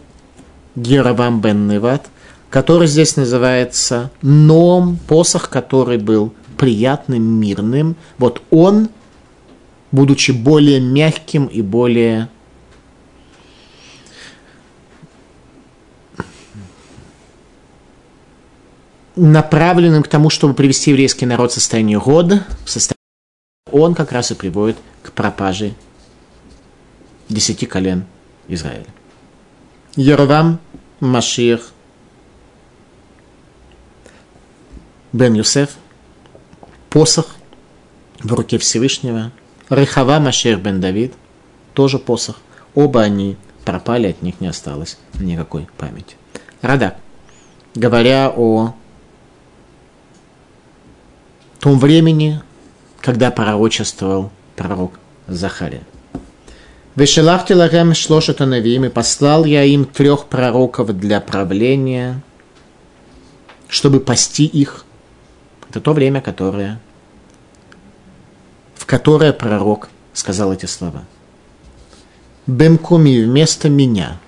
[0.77, 2.09] Геравам бен Неват–
[2.51, 7.97] который здесь называется Ном, посох, который был приятным, мирным.
[8.19, 8.91] Вот он,
[9.93, 12.29] будучи более мягким и более
[19.17, 22.97] направленным к тому, чтобы привести еврейский народ в состояние года, в состояние
[23.71, 25.75] он как раз и приводит к пропаже
[27.29, 28.05] десяти колен
[28.49, 28.87] Израиля.
[29.97, 30.59] Яровам,
[31.01, 31.73] Машиах,
[35.13, 35.71] бен Юсеф,
[36.89, 37.37] посох
[38.21, 39.33] в руке Всевышнего,
[39.69, 41.15] Рехава Машер бен Давид,
[41.75, 42.37] тоже посох.
[42.75, 46.17] Оба они пропали, от них не осталось никакой памяти.
[46.61, 46.97] Радак,
[47.75, 48.75] говоря о
[51.61, 52.41] том времени,
[53.01, 55.83] когда пророчествовал пророк Захария.
[56.97, 62.21] Вешелахти лахем шлошет и послал я им трех пророков для правления,
[63.69, 64.85] чтобы пасти их–
[65.71, 66.81] это то время, которое,
[68.75, 71.05] в которое пророк сказал эти слова.
[72.49, 74.19] Бемкуми вместо меня.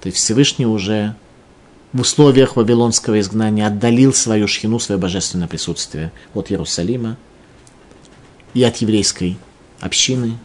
[0.00, 1.14] То есть Всевышний уже
[1.96, 7.16] в условиях вавилонского изгнания отдалил свою шхину, свое божественное присутствие от Иерусалима
[8.52, 9.38] и от еврейской
[9.80, 10.36] общины,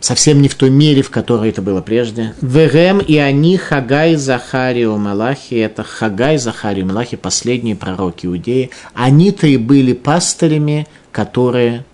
[0.00, 2.34] совсем не в той мере, в которой это было прежде.
[2.42, 8.70] Верем и они Хагай, Захарио, Малахи, это Хагай, Захарио, Малахи, последние пророки Иудеи.
[8.92, 11.86] Они-то и были пастырями, которые,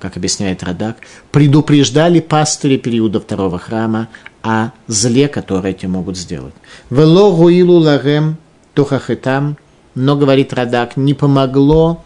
[0.00, 0.96] как объясняет Радак,
[1.30, 4.08] предупреждали пастыри периода второго храма
[4.42, 6.54] о зле, которое эти могут сделать.
[6.90, 8.36] Вело гуилу лагем
[8.74, 9.56] тухахитам,
[9.94, 12.04] но, говорит Радак, не помогло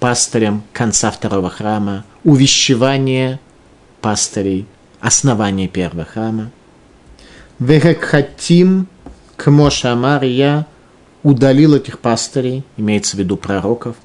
[0.00, 3.40] пастырем конца второго храма, увещевание
[4.00, 4.66] пастырей,
[5.00, 6.50] основание первого храма.
[7.58, 8.86] Вегекхатим
[9.36, 9.88] к Моше
[10.22, 10.66] я
[11.22, 13.96] удалил этих пастырей, имеется в виду пророков,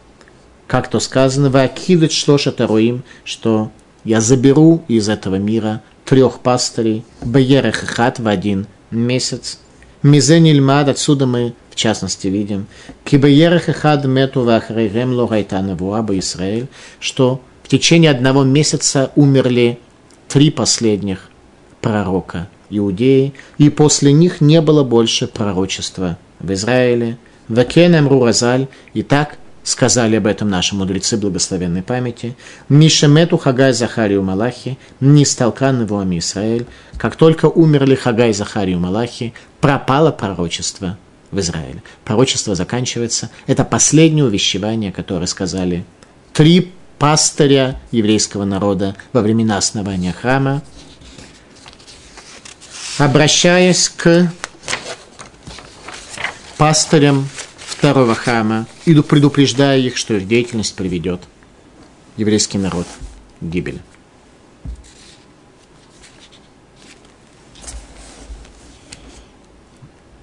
[0.67, 3.71] как то сказано, «Вакидать шлоша таруим», что
[4.03, 9.59] я заберу из этого мира трех пастырей, Баерах хат в один месяц.
[10.01, 12.65] Мизенильмад, отсюда мы в частности видим,
[13.03, 16.67] Кибаерах хад мету вахрейгем логайтана вуаба Израиль,
[16.99, 19.77] что в течение одного месяца умерли
[20.27, 21.29] три последних
[21.79, 27.19] пророка Иудеи, и после них не было больше пророчества в Израиле.
[27.47, 29.37] Вакенем Руразаль, и так
[29.69, 32.35] сказали об этом наши мудрецы благословенной памяти.
[32.69, 36.65] Мишемету Хагай Захарию Малахи, не сталкан его Израиль.
[36.97, 40.97] Как только умерли Хагай Захарию Малахи, пропало пророчество
[41.31, 41.83] в Израиле.
[42.03, 43.29] Пророчество заканчивается.
[43.45, 45.85] Это последнее увещевание, которое сказали
[46.33, 50.61] три пастыря еврейского народа во времена основания храма,
[52.97, 54.31] обращаясь к
[56.57, 57.29] пастырям
[57.79, 61.21] второго храма и предупреждая их, что их деятельность приведет
[62.17, 62.85] еврейский народ
[63.39, 63.79] к гибели.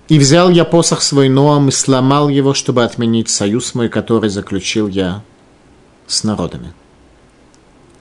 [0.08, 4.86] И взял я посох свой Ноам и сломал его, чтобы отменить союз мой, который заключил
[4.86, 5.24] я
[6.06, 6.74] с народами.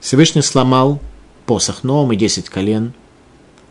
[0.01, 0.99] Всевышний сломал
[1.45, 2.93] посох Ноам и десять колен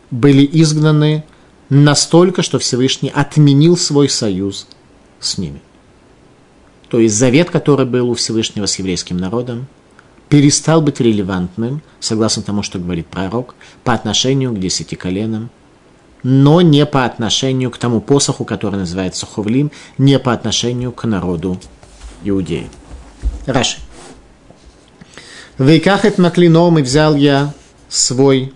[0.09, 1.23] были изгнаны
[1.69, 4.67] настолько, что Всевышний отменил свой союз
[5.19, 5.61] с ними.
[6.89, 9.67] То есть завет, который был у Всевышнего с еврейским народом,
[10.29, 15.49] перестал быть релевантным, согласно тому, что говорит пророк, по отношению к десяти коленам,
[16.23, 21.59] но не по отношению к тому посоху, который называется Хувлим, не по отношению к народу
[22.23, 22.69] иудеи.
[23.45, 23.77] Раши.
[25.57, 27.53] Вейкахет маклином и взял я
[27.87, 28.53] свой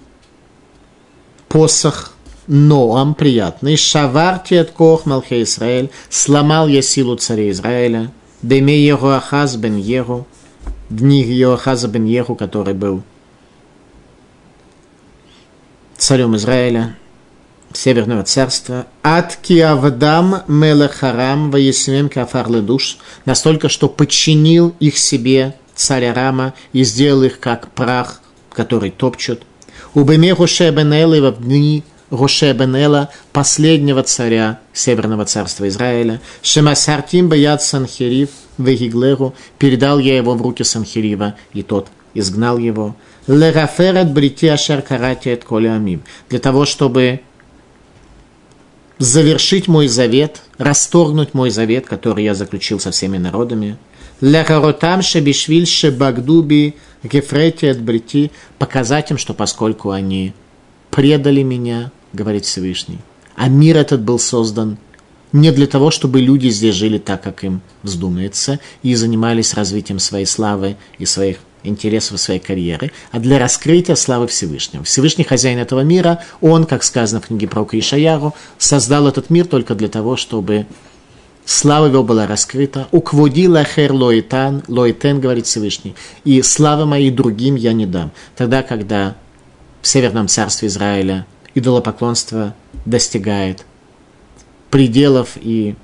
[1.47, 2.13] посох
[2.47, 3.77] Ноам приятный.
[3.77, 5.91] Шаварти от кох Малхе Израиль.
[6.09, 8.11] Сломал я силу царя Израиля.
[8.41, 10.25] Деме его Ахаз бен Егу.
[10.89, 13.03] Дни Йоахаза бен Егу, который был
[15.97, 16.95] царем Израиля,
[17.73, 26.53] Северного царства, от Киавдам Мелехарам Ваесмем Кафар душ, настолько, что подчинил их себе царя Рама
[26.73, 28.21] и сделал их как прах,
[28.51, 29.43] который топчут.
[29.93, 38.29] Убеме Гоше Бенела в дни Гоше Бенела, последнего царя Северного царства Израиля, Шемасартим Баяд Санхерив
[38.57, 42.95] Вегиглеру, передал я его в руки Санхерива, и тот изгнал его.
[43.27, 47.21] Лераферат брити ашер карати от амим, для того, чтобы
[48.97, 53.77] завершить мой завет, расторгнуть мой завет, который я заключил со всеми народами.
[54.19, 60.33] Лехаротам шебишвиль шебагдуби гефрети от брити, показать им, что поскольку они
[60.89, 62.99] предали меня, говорит Всевышний,
[63.35, 64.77] а мир этот был создан
[65.31, 70.25] не для того, чтобы люди здесь жили так, как им вздумается, и занимались развитием своей
[70.25, 74.83] славы и своих интересов своей карьеры, а для раскрытия славы Всевышнего.
[74.83, 79.75] Всевышний хозяин этого мира, он, как сказано в книге про Ишаяру, создал этот мир только
[79.75, 80.67] для того, чтобы
[81.45, 82.87] слава его была раскрыта.
[82.91, 88.11] Укводила хер лоитан, лоитен, говорит Всевышний, и славы моей другим я не дам.
[88.37, 89.15] Тогда, когда
[89.81, 93.65] в Северном царстве Израиля идолопоклонство достигает
[94.69, 95.75] пределов и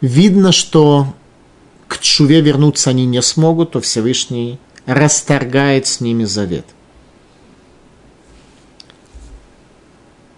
[0.00, 1.14] видно, что
[1.88, 6.66] к Чуве вернуться они не смогут, то Всевышний расторгает с ними завет.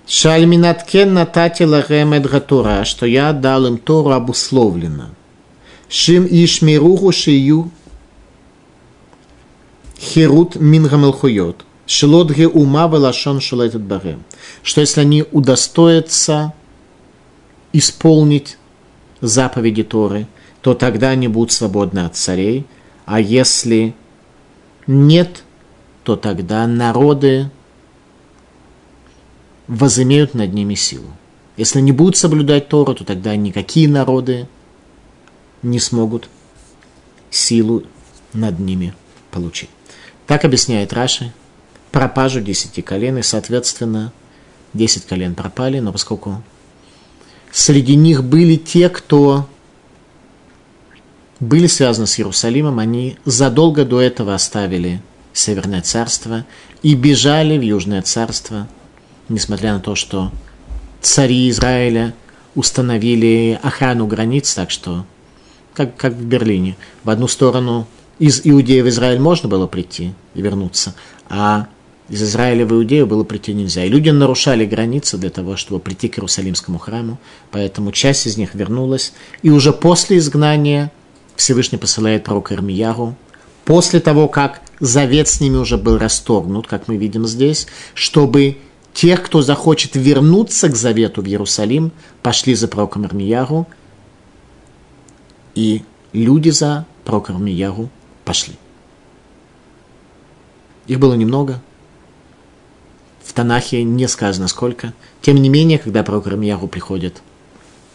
[0.06, 5.10] Шальминаткен натати лахем Гатура, что я дал им Тору обусловлено.
[5.88, 7.70] Шим ишмируху шию
[9.98, 11.65] херут мингамелхуйот.
[11.86, 14.24] Шелодге ума велашон шелетет барем.
[14.62, 16.52] Что если они удостоятся
[17.72, 18.58] исполнить
[19.20, 20.26] заповеди Торы,
[20.62, 22.66] то тогда они будут свободны от царей,
[23.04, 23.94] а если
[24.88, 25.44] нет,
[26.02, 27.50] то тогда народы
[29.68, 31.10] возымеют над ними силу.
[31.56, 34.48] Если не будут соблюдать Тору, то тогда никакие народы
[35.62, 36.28] не смогут
[37.30, 37.84] силу
[38.32, 38.92] над ними
[39.30, 39.70] получить.
[40.26, 41.32] Так объясняет Раши
[41.96, 44.12] пропажу десяти колен, и, соответственно,
[44.74, 46.42] десять колен пропали, но поскольку
[47.50, 49.48] среди них были те, кто
[51.40, 55.00] были связаны с Иерусалимом, они задолго до этого оставили
[55.32, 56.44] Северное царство
[56.82, 58.68] и бежали в Южное царство,
[59.30, 60.30] несмотря на то, что
[61.00, 62.14] цари Израиля
[62.54, 65.06] установили охрану границ, так что
[65.72, 66.76] как, как в Берлине.
[67.04, 67.86] В одну сторону
[68.18, 70.94] из Иудеи в Израиль можно было прийти и вернуться,
[71.30, 71.68] а
[72.08, 73.84] из Израиля в Иудею было прийти нельзя.
[73.84, 77.18] И люди нарушали границы для того, чтобы прийти к Иерусалимскому храму,
[77.50, 79.12] поэтому часть из них вернулась.
[79.42, 80.92] И уже после изгнания
[81.34, 83.16] Всевышний посылает пророка Ирмияру,
[83.64, 88.58] после того, как завет с ними уже был расторгнут, как мы видим здесь, чтобы
[88.94, 91.90] тех, кто захочет вернуться к завету в Иерусалим,
[92.22, 93.66] пошли за пророком Ирмияру,
[95.54, 95.82] и
[96.12, 97.90] люди за пророком Ирмияру
[98.24, 98.54] пошли.
[100.86, 101.60] Их было немного,
[103.26, 104.94] в Танахе не сказано сколько.
[105.20, 107.22] Тем не менее, когда пророк Рамьяру приходит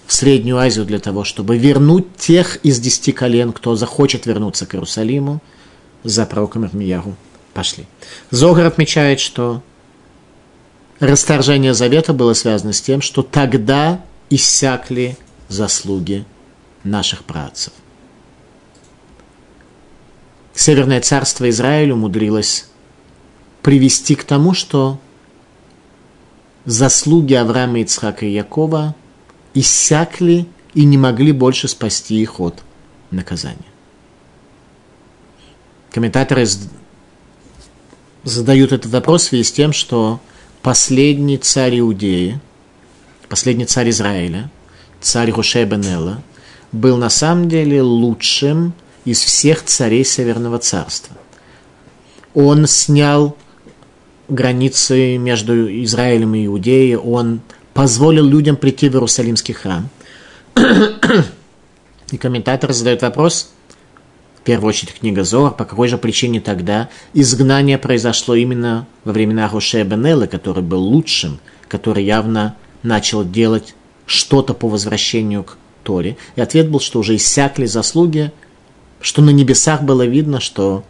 [0.06, 4.76] в Среднюю Азию для того, чтобы вернуть тех из десяти колен, кто захочет вернуться к
[4.76, 5.42] Иерусалиму,
[6.04, 7.16] за пророком Ирмияру
[7.54, 7.86] пошли.
[8.30, 9.64] Зогар отмечает, что
[11.00, 15.18] расторжение завета было связано с тем, что тогда иссякли
[15.48, 16.26] заслуги
[16.84, 17.72] наших працев.
[20.54, 22.66] Северное царство Израиля умудрилось
[23.62, 25.00] привести к тому, что
[26.66, 28.96] заслуги Авраама, Ицхака и Якова
[29.54, 32.64] иссякли и не могли больше спасти их от
[33.12, 33.58] наказания.
[35.92, 36.48] Комментаторы
[38.24, 40.22] задают этот вопрос в связи с тем, что
[40.62, 42.40] последний царь Иудеи,
[43.28, 44.50] последний царь Израиля,
[45.02, 46.24] царь Руше Бенела,
[46.72, 51.18] был на самом деле лучшим из всех царей Северного царства.
[52.34, 53.36] Он снял
[54.32, 57.42] границы между Израилем и Иудеей, он
[57.74, 59.90] позволил людям прийти в Иерусалимский храм.
[62.12, 63.52] И комментатор задает вопрос,
[64.42, 69.48] в первую очередь книга Зор, по какой же причине тогда изгнание произошло именно во времена
[69.48, 73.76] Руше Бенелла, который был лучшим, который явно начал делать
[74.06, 76.18] что-то по возвращению к Торе.
[76.36, 78.32] И ответ был, что уже иссякли заслуги,
[79.00, 80.84] что на небесах было видно, что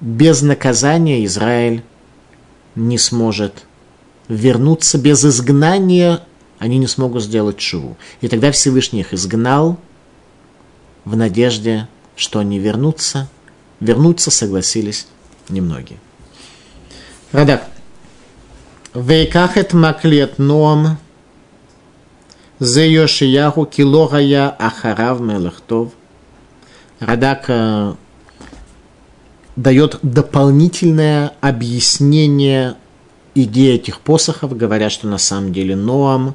[0.00, 1.82] без наказания Израиль
[2.74, 3.64] не сможет
[4.28, 6.20] вернуться без изгнания,
[6.58, 7.96] они не смогут сделать шуву.
[8.20, 9.78] И тогда Всевышний их изгнал
[11.04, 13.28] в надежде, что они вернутся.
[13.80, 15.06] Вернуться согласились
[15.48, 15.98] немногие.
[17.32, 17.64] Радак.
[18.94, 20.98] Вейкахет маклет ноам
[22.60, 25.92] зе Йошияху килогая ахарав мелахтов.
[27.00, 27.94] Радак э,
[29.56, 32.76] дает дополнительное объяснение
[33.34, 36.34] идеи этих посохов, говорят, что на самом деле Ноам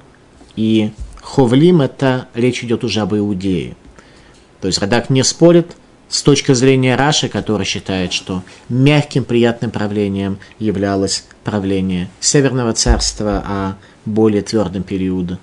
[0.56, 0.92] и
[1.22, 3.76] Ховлим– это речь идет уже об Иудее.
[4.62, 5.76] То есть Радак не спорит
[6.10, 13.78] с точки зрения Раши, который считает, что мягким приятным правлением являлось правление Северного царства, а
[14.06, 15.38] более твердым периодом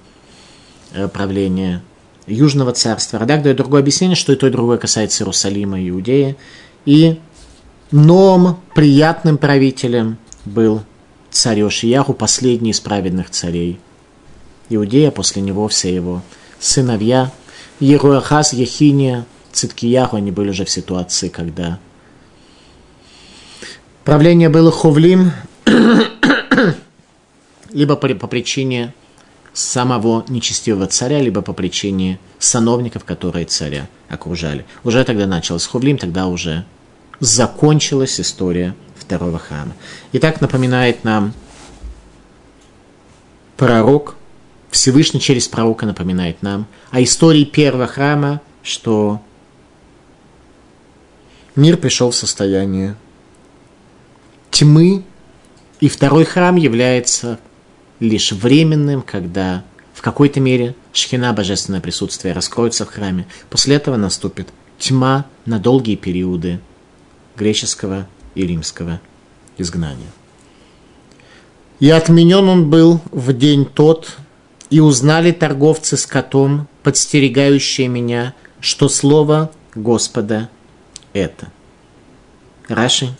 [0.92, 1.82] э, правления
[2.26, 3.20] Южного царства.
[3.20, 6.36] Радак дает другое объяснение, что и то, и другое касается Иерусалима и Иудеи.
[6.84, 7.18] И
[7.92, 10.82] Новым приятным правителем был
[11.30, 13.78] царь Ошияху, последний из праведных царей.
[14.68, 16.22] Иудея, после него все его
[16.58, 17.30] сыновья,
[17.78, 21.78] Еруахас, Ехиния, Циткияху, они были уже в ситуации, когда
[24.02, 25.30] правление было ховлим,
[27.70, 28.94] либо по, по причине
[29.52, 34.66] самого нечестивого царя, либо по причине сановников, которые царя окружали.
[34.82, 36.64] Уже тогда началось ховлим, тогда уже
[37.20, 39.72] закончилась история второго храма.
[40.12, 41.32] И так напоминает нам
[43.56, 44.16] пророк,
[44.70, 49.22] Всевышний через пророка напоминает нам о истории первого храма, что
[51.54, 52.96] мир пришел в состояние
[54.50, 55.04] тьмы,
[55.80, 57.38] и второй храм является
[58.00, 59.64] лишь временным, когда
[59.94, 63.26] в какой-то мере шхина, божественное присутствие, раскроется в храме.
[63.48, 64.48] После этого наступит
[64.78, 66.60] тьма на долгие периоды
[67.36, 69.00] греческого и римского
[69.58, 70.10] изгнания.
[71.78, 74.16] И отменен он был в день тот,
[74.70, 80.48] и узнали торговцы с котом, подстерегающие меня, что слово Господа
[81.12, 81.48] это.
[82.68, 83.14] Раши.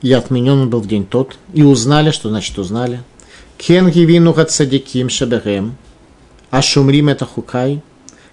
[0.00, 3.02] И отменен он был в день тот, и узнали, что значит узнали.
[3.56, 5.76] Кен гивину гацадиким шаберем,
[6.50, 7.82] а шумрим это хукай,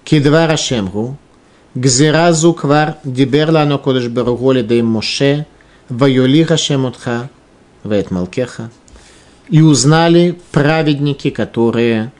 [0.03, 1.17] кидва рашемгу,
[1.75, 5.45] Гзиразу квар диберла но кодыш беруголи да им Моше,
[5.89, 7.29] ваюлиха шемутха,
[7.83, 8.71] вейт малкеха.
[9.49, 12.11] И узнали праведники, которые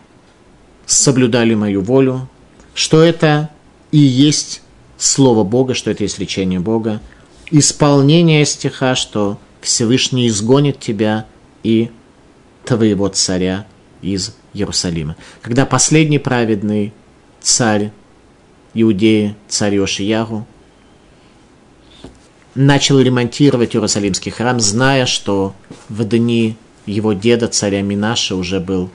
[0.86, 2.30] соблюдали мою волю,
[2.74, 3.50] что это
[3.92, 4.62] и есть
[4.98, 7.02] Слово Бога, что это есть речение Бога,
[7.50, 11.26] исполнение стиха, что Всевышний изгонит тебя
[11.64, 11.90] и
[12.66, 13.66] твоего царя
[14.02, 15.16] из Иерусалима.
[15.42, 16.94] Когда последний праведный
[17.42, 17.92] царь
[18.76, 20.46] Иудеи, царь Йошиягу,
[22.56, 25.56] начал ремонтировать Иерусалимский храм, зная, что
[25.90, 28.90] в дни его деда, царя Минаша, уже был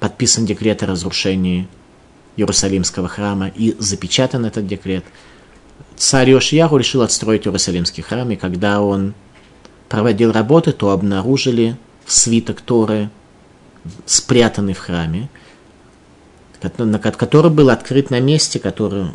[0.00, 1.68] подписан декрет о разрушении
[2.36, 5.04] Иерусалимского храма и запечатан этот декрет.
[5.96, 9.14] Царь Йошиягу решил отстроить Иерусалимский храм, и когда он
[9.88, 11.76] проводил работы, то обнаружили
[12.06, 13.10] свиток Торы,
[14.06, 15.28] спрятанный в храме,
[17.16, 19.06] который был открыт на месте, который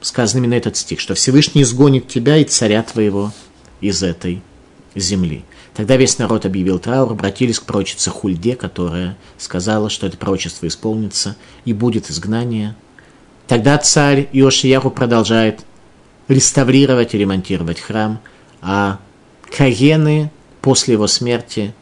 [0.00, 3.32] сказан именно этот стих, что Всевышний изгонит тебя и царя твоего
[3.80, 4.42] из этой
[4.94, 5.44] земли.
[5.74, 11.36] Тогда весь народ объявил траур, обратились к пророчице Хульде, которая сказала, что это пророчество исполнится
[11.64, 12.74] и будет изгнание.
[13.46, 15.60] Тогда царь Иошияху продолжает
[16.28, 18.20] реставрировать и ремонтировать храм,
[18.60, 18.98] а
[19.56, 20.30] Каены
[20.60, 21.74] после его смерти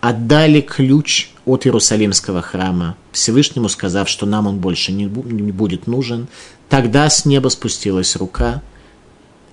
[0.00, 6.26] отдали ключ от Иерусалимского храма Всевышнему, сказав, что нам он больше не будет нужен.
[6.68, 8.62] Тогда с неба спустилась рука,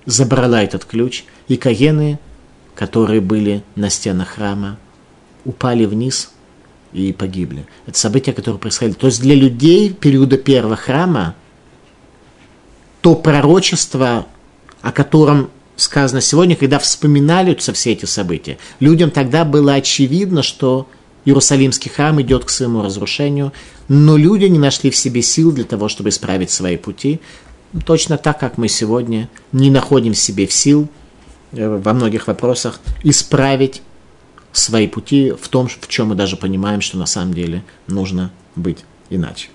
[0.06, 2.18] забрала этот ключ, и Каены
[2.74, 4.78] которые были на стенах храма,
[5.44, 6.32] упали вниз
[6.92, 7.66] и погибли.
[7.86, 8.96] Это события, которые происходили.
[8.96, 11.34] То есть для людей периода первого храма
[13.00, 14.26] то пророчество,
[14.80, 20.88] о котором сказано сегодня, когда вспоминаются все эти события, людям тогда было очевидно, что
[21.24, 23.52] Иерусалимский храм идет к своему разрушению,
[23.88, 27.20] но люди не нашли в себе сил для того, чтобы исправить свои пути.
[27.86, 30.88] Точно так, как мы сегодня не находим в себе сил
[31.52, 33.82] Э, во многих вопросах исправить
[34.52, 38.84] свои пути в том, в чем мы даже понимаем, что на самом деле нужно быть
[39.10, 39.48] иначе.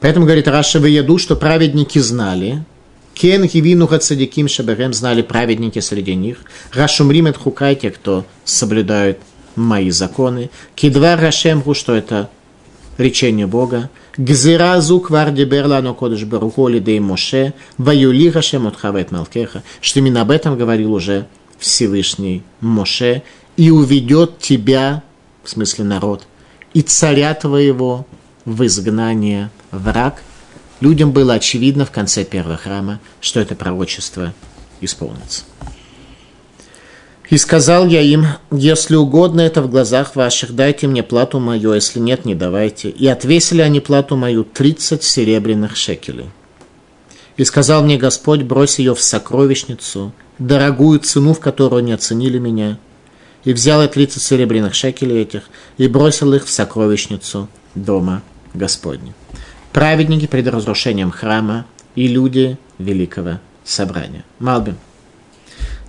[0.00, 2.64] Поэтому, говорит Раша, в еду, что праведники знали,
[3.14, 6.38] Кен гивину хацадиким шаберем знали праведники среди них.
[6.72, 9.18] Рашумрим хукай, те, кто соблюдают
[9.56, 10.50] мои законы.
[10.74, 12.30] Кидва рашемгу, что это
[12.98, 13.90] речение Бога.
[14.16, 20.20] Гзиразу кварди берла но кодыш барухоли дей Моше, ваюли Хашем от хавет малкеха, что именно
[20.20, 21.26] об этом говорил уже
[21.58, 23.22] Всевышний Моше,
[23.56, 25.02] и уведет тебя,
[25.42, 26.26] в смысле народ,
[26.72, 28.06] и царя твоего
[28.44, 30.22] в изгнание враг.
[30.80, 34.34] Людям было очевидно в конце первого храма, что это пророчество
[34.80, 35.44] исполнится.
[37.30, 41.76] И сказал я им, если угодно это в глазах ваших, дайте мне плату мою, а
[41.76, 42.90] если нет, не давайте.
[42.90, 46.30] И отвесили они плату мою тридцать серебряных шекелей.
[47.36, 52.78] И сказал мне Господь, брось ее в сокровищницу, дорогую цену, в которую не оценили меня.
[53.44, 55.44] И взял я тридцать серебряных шекелей этих
[55.78, 58.22] и бросил их в сокровищницу дома
[58.52, 59.14] Господня.
[59.72, 61.66] Праведники перед разрушением храма
[61.96, 64.24] и люди великого собрания.
[64.38, 64.76] Малбим.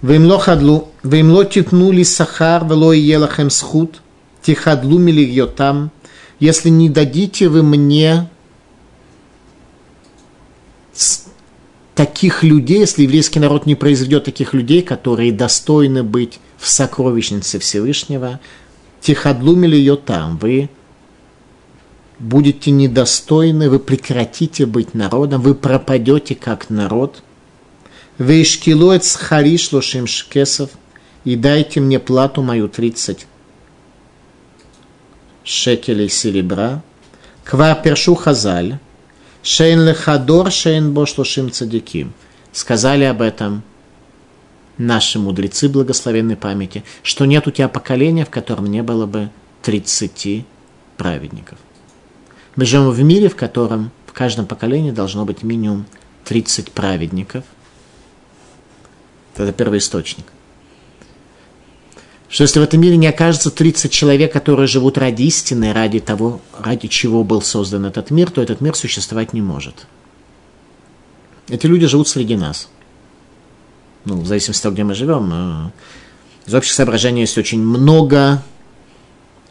[0.06, 4.02] Вимло хадлу, вимло титнули сахар, вело и елахем схуд,
[4.44, 5.00] тихадлу
[5.48, 5.90] там.
[6.40, 8.30] если не дадите вы мне
[11.96, 18.40] таких людей, если еврейский народ не произведет таких людей, которые достойны быть в сокровищнице Всевышнего,
[19.02, 20.70] тиходлумили ее там, вы
[22.20, 27.24] будете недостойны, вы прекратите быть народом, вы пропадете как народ,
[28.18, 30.70] Вейшкилует схари шлошим шкесов,
[31.26, 33.28] и дайте мне плату мою тридцать
[35.44, 36.82] шекелей серебра.
[37.44, 38.80] Ква першу хазаль,
[39.44, 42.14] шейн лехадор, шейн бо шлошим цадиким.
[42.54, 43.64] Сказали об этом
[44.78, 49.30] наши мудрецы благословенной памяти, что нет у тебя поколения, в котором не было бы
[49.64, 50.46] 30
[50.96, 51.58] праведников.
[52.56, 55.86] Мы живем в мире, в котором в каждом поколении должно быть минимум
[56.24, 57.44] 30 праведников–
[59.44, 60.26] это первый источник.
[62.28, 66.42] Что если в этом мире не окажется 30 человек, которые живут ради истины, ради того,
[66.60, 69.88] ради чего был создан этот мир, то этот мир существовать не может.
[71.48, 72.68] Эти люди живут среди нас.
[74.06, 75.32] Ну, в зависимости от того, где мы живем.
[75.32, 75.72] Э,
[76.48, 78.44] из общих соображений есть очень много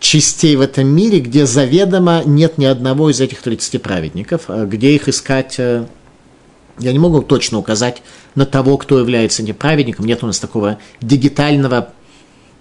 [0.01, 4.95] частей в этом мире, где заведомо нет ни одного из этих 30 праведников, а где
[4.95, 5.87] их искать э,
[6.79, 8.03] я не могу точно указать
[8.35, 10.07] на того, кто является неправедником.
[10.07, 11.91] Нет у нас такого дигитального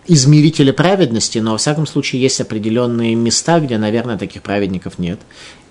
[0.07, 5.19] измерителя праведности, но во всяком случае есть определенные места, где, наверное, таких праведников нет.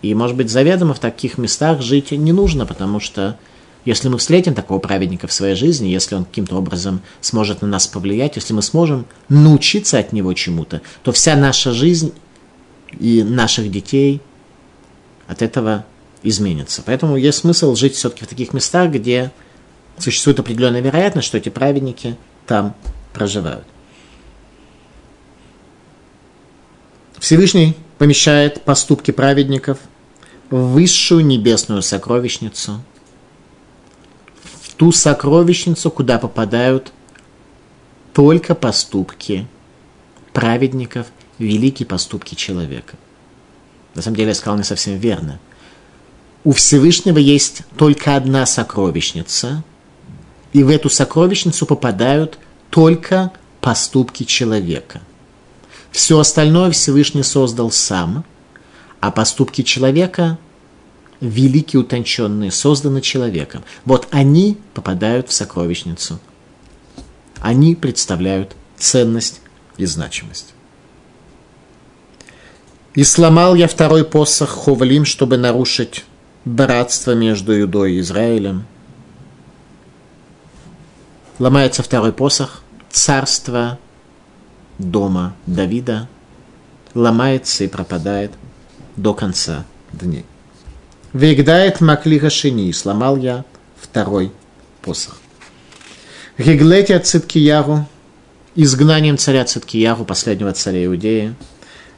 [0.01, 3.37] И, может быть, заведомо в таких местах жить не нужно, потому что
[3.85, 7.87] если мы встретим такого праведника в своей жизни, если он каким-то образом сможет на нас
[7.87, 12.13] повлиять, если мы сможем научиться от него чему-то, то вся наша жизнь
[12.99, 14.21] и наших детей
[15.27, 15.85] от этого
[16.23, 16.83] изменится.
[16.85, 19.33] Поэтому есть смысл жить все-таки в таких местах, где
[19.99, 22.17] существует определенная вероятность, что эти праведники
[22.47, 22.75] там
[23.13, 23.67] проживают.
[27.19, 29.79] Всевышний помещает поступки праведников
[30.51, 32.83] в высшую небесную сокровищницу,
[34.61, 36.93] в ту сокровищницу, куда попадают
[38.13, 39.47] только поступки
[40.33, 41.07] праведников,
[41.39, 42.97] великие поступки человека.
[43.95, 45.39] На самом деле я сказал не совсем верно.
[46.45, 49.63] У Всевышнего есть только одна сокровищница,
[50.53, 52.39] и в эту сокровищницу попадают
[52.71, 55.01] только поступки человека.
[55.93, 58.25] Все остальное Всевышний создал сам,
[59.01, 60.39] а поступки человека
[61.21, 63.63] великие, утонченные, созданы человеком.
[63.85, 66.19] Вот они попадают в сокровищницу.
[67.41, 69.41] Они представляют ценность
[69.77, 70.55] и значимость.
[72.95, 76.05] И сломал я второй посох Ховлим, чтобы нарушить
[76.45, 78.65] братство между Юдой и Израилем.
[81.39, 83.79] Ломается второй посох, царство
[84.79, 86.09] дома Давида
[86.95, 88.33] ломается и пропадает
[88.97, 90.25] до конца дней.
[91.13, 93.45] Вегдает Маклиха Шини, сломал я
[93.81, 94.33] второй
[94.83, 95.19] посох.
[96.39, 97.87] Гиглетия Циткияру,
[98.55, 101.35] изгнанием царя Циткияру, последнего царя Иудеи,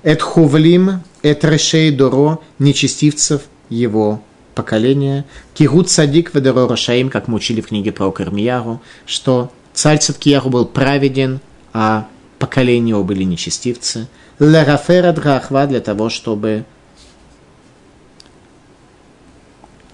[0.02, 4.22] Эт Хувлим, Эт Решей Доро, нечестивцев его
[4.54, 5.24] поколения,
[5.54, 10.64] Кирут Садик Ведеро Рашаим, как мы учили в книге про Кармияру, что царь Циткияру был
[10.66, 11.40] праведен,
[11.72, 14.06] а поколение его были нечестивцы.
[14.38, 16.64] Лерафера Драхва для того, чтобы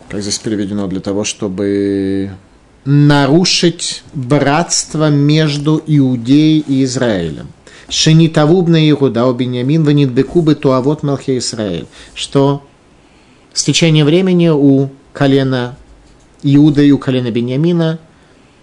[0.09, 2.33] как здесь переведено, для того, чтобы
[2.85, 7.49] нарушить братство между Иудеей и Израилем.
[7.89, 11.87] Шенитавубна Иуда, Беньямин, ванитбекубы туавот Мелхе Израиль.
[12.15, 12.65] Что
[13.53, 15.77] с течением времени у колена
[16.43, 17.99] Иуда и у колена Беньямина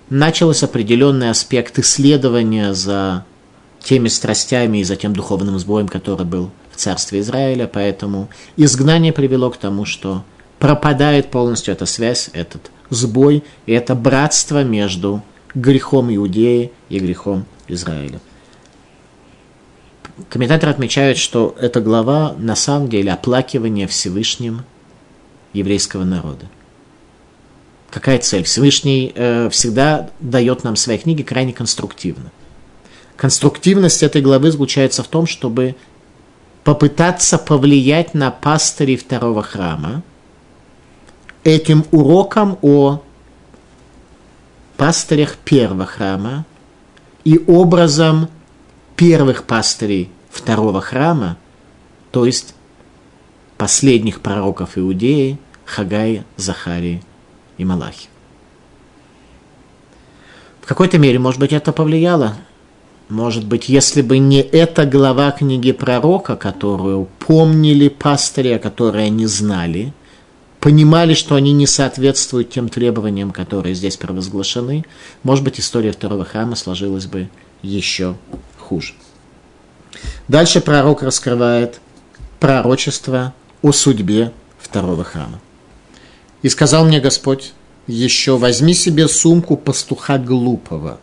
[0.09, 3.25] начался определенный аспект исследования за
[3.83, 7.69] теми страстями и за тем духовным сбоем, который был в царстве Израиля.
[7.71, 10.23] Поэтому изгнание привело к тому, что
[10.59, 15.21] пропадает полностью эта связь, этот сбой и это братство между
[15.53, 18.19] грехом Иудеи и грехом Израиля.
[20.29, 24.63] Комментаторы отмечают, что эта глава на самом деле оплакивание Всевышним
[25.57, 26.45] еврейского народа.
[27.89, 28.43] Какая цель?
[28.43, 32.31] Всевышний э, всегда дает нам свои книги крайне конструктивно.
[33.15, 35.75] Конструктивность этой главы заключается в том, чтобы
[36.63, 40.03] попытаться повлиять на пастырей второго храма,
[41.43, 43.01] этим уроком о
[44.75, 46.45] пастырях первого храма
[47.23, 48.29] и образом
[48.95, 51.37] первых пастырей второго храма,
[52.11, 52.53] то есть
[53.57, 57.03] последних пророков Иудеи, Хагай, Захарии
[57.59, 58.07] и Малахи.
[60.61, 62.35] В какой-то мере, может быть, это повлияло.
[63.09, 69.93] Может быть, если бы не эта глава книги пророка, которую помнили пастыри, которые они знали–
[70.59, 74.85] понимали, что они не соответствуют тем требованиям, которые здесь провозглашены,
[75.23, 77.29] может быть, история второго храма сложилась бы
[77.61, 78.17] еще
[78.57, 78.93] хуже.
[80.27, 81.79] Дальше пророк раскрывает
[82.39, 85.39] пророчество о судьбе второго храма.
[86.47, 87.51] «И сказал мне Господь,
[87.87, 90.97] еще возьми себе сумку пастуха глупого».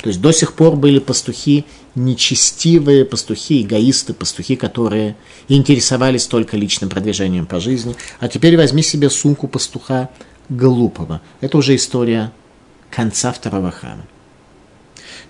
[0.00, 1.64] То есть до сих пор были пастухи
[1.96, 5.16] нечестивые пастухи, эгоисты, пастухи, которые
[5.48, 7.96] интересовались только личным продвижением по жизни.
[8.20, 10.10] А теперь возьми себе сумку пастуха
[10.48, 11.22] глупого.
[11.40, 12.30] Это уже история
[12.88, 14.06] конца второго храма.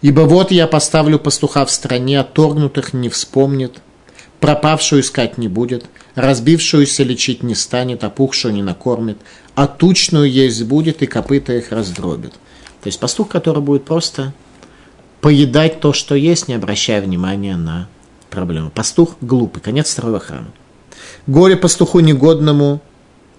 [0.03, 3.81] Ибо вот я поставлю пастуха в стране, отторгнутых не вспомнит,
[4.41, 5.85] пропавшую искать не будет,
[6.15, 9.19] разбившуюся лечить не станет, опухшую не накормит,
[9.55, 12.33] а тучную есть будет и копыта их раздробит.
[12.83, 14.33] То есть пастух, который будет просто
[15.21, 17.89] поедать то, что есть, не обращая внимания на
[18.31, 18.71] проблему.
[18.71, 19.63] Пастух глупый.
[19.63, 20.53] Конец второго храма.
[21.27, 22.81] Горе пастуху негодному,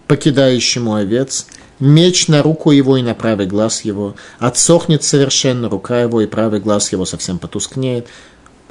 [0.07, 1.47] покидающему овец,
[1.79, 6.59] меч на руку его и на правый глаз его, отсохнет совершенно рука его, и правый
[6.59, 8.07] глаз его совсем потускнеет.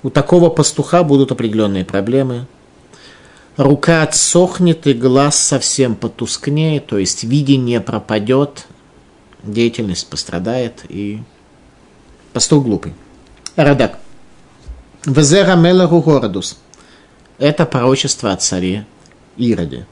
[0.03, 2.46] У такого пастуха будут определенные проблемы.
[3.57, 8.66] Рука отсохнет, и глаз совсем потускнеет, то есть видение пропадет,
[9.42, 11.22] деятельность пострадает, и
[12.32, 12.94] Пастух глупый.
[13.57, 13.99] Радак.
[15.05, 16.59] Везера Мелаху Городус.
[17.38, 18.86] Это пророчество о царе
[19.36, 19.86] Ироде.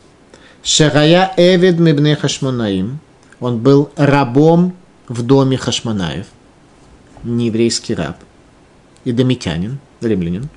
[0.62, 3.00] Шарая Эвид Мибне Хашмонаим.
[3.40, 4.76] Он был рабом
[5.08, 6.26] в доме Хашманаев.
[7.24, 8.16] Нееврейский раб.
[9.04, 10.48] И домитянин, римлянин.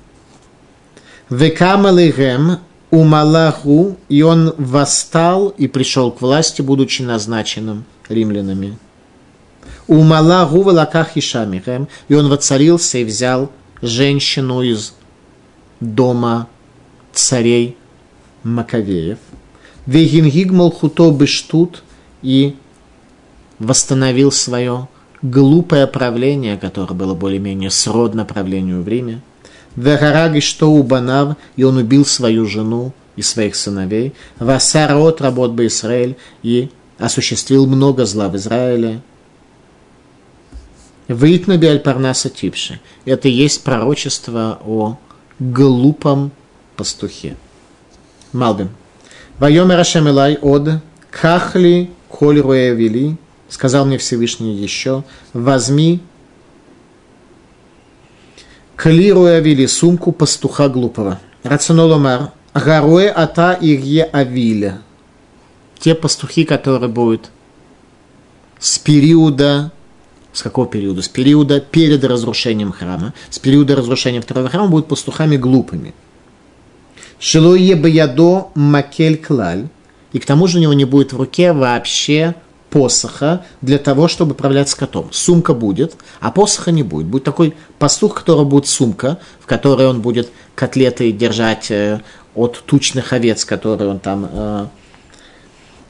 [1.28, 2.58] Векамалихем
[2.90, 8.78] умалаху, и он восстал и пришел к власти, будучи назначенным римлянами
[9.90, 13.50] Умала гува лаках Ишамихем, и он воцарился и взял
[13.82, 14.94] женщину из
[15.80, 16.46] дома
[17.12, 17.76] царей
[18.44, 19.18] Маковеев.
[19.86, 21.82] Вегингиг Малхуто Бештут
[22.22, 22.54] и
[23.58, 24.86] восстановил свое
[25.22, 29.22] глупое правление, которое было более-менее сродно правлению в Риме.
[29.76, 34.14] Вегараги что убанав, и он убил свою жену и своих сыновей.
[34.38, 39.00] Васарот работ бы Израиль и осуществил много зла в Израиле.
[41.08, 42.80] Витнаби аль-Парнаса Типши.
[43.04, 44.96] Это и есть пророчество о
[45.38, 46.30] глупом
[46.76, 47.36] пастухе.
[48.32, 48.68] Малбин.
[49.38, 50.68] Вайомер Ашамилай от
[51.10, 53.16] Кахли Коль Вели
[53.50, 56.00] сказал мне Всевышний еще, возьми
[58.82, 61.20] Клируя вели сумку пастуха глупого.
[61.42, 62.30] Рационоломар.
[62.54, 64.80] Гаруэ ата ирье авиля.
[65.78, 67.30] Те пастухи, которые будут
[68.58, 69.70] с периода
[70.32, 71.02] с какого периода?
[71.02, 73.12] С периода перед разрушением храма.
[73.28, 75.92] С периода разрушения второго храма будут пастухами глупыми.
[77.18, 79.68] Шилое баядо макель клаль.
[80.14, 82.34] И к тому же у него не будет в руке вообще
[82.70, 85.08] посоха для того, чтобы управлять скотом.
[85.10, 87.06] Сумка будет, а посоха не будет.
[87.06, 92.00] Будет такой пастух, который будет сумка, в которой он будет котлеты держать э,
[92.34, 94.66] от тучных овец, которые он там э,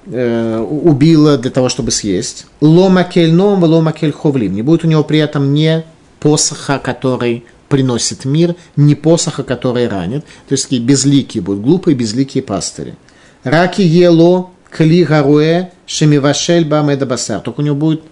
[0.06, 2.46] э, убил для того, чтобы съесть.
[2.60, 4.54] Лома кельном, лома ховлим.
[4.54, 5.84] Не будет у него при этом не
[6.18, 10.24] посоха, который приносит мир, не посоха, который ранит.
[10.48, 12.96] То есть такие безликие будут, глупые безликие пастыри.
[13.44, 17.40] Раки ело кли гаруэ шемивашель бамеда басар.
[17.40, 18.02] Только у него будет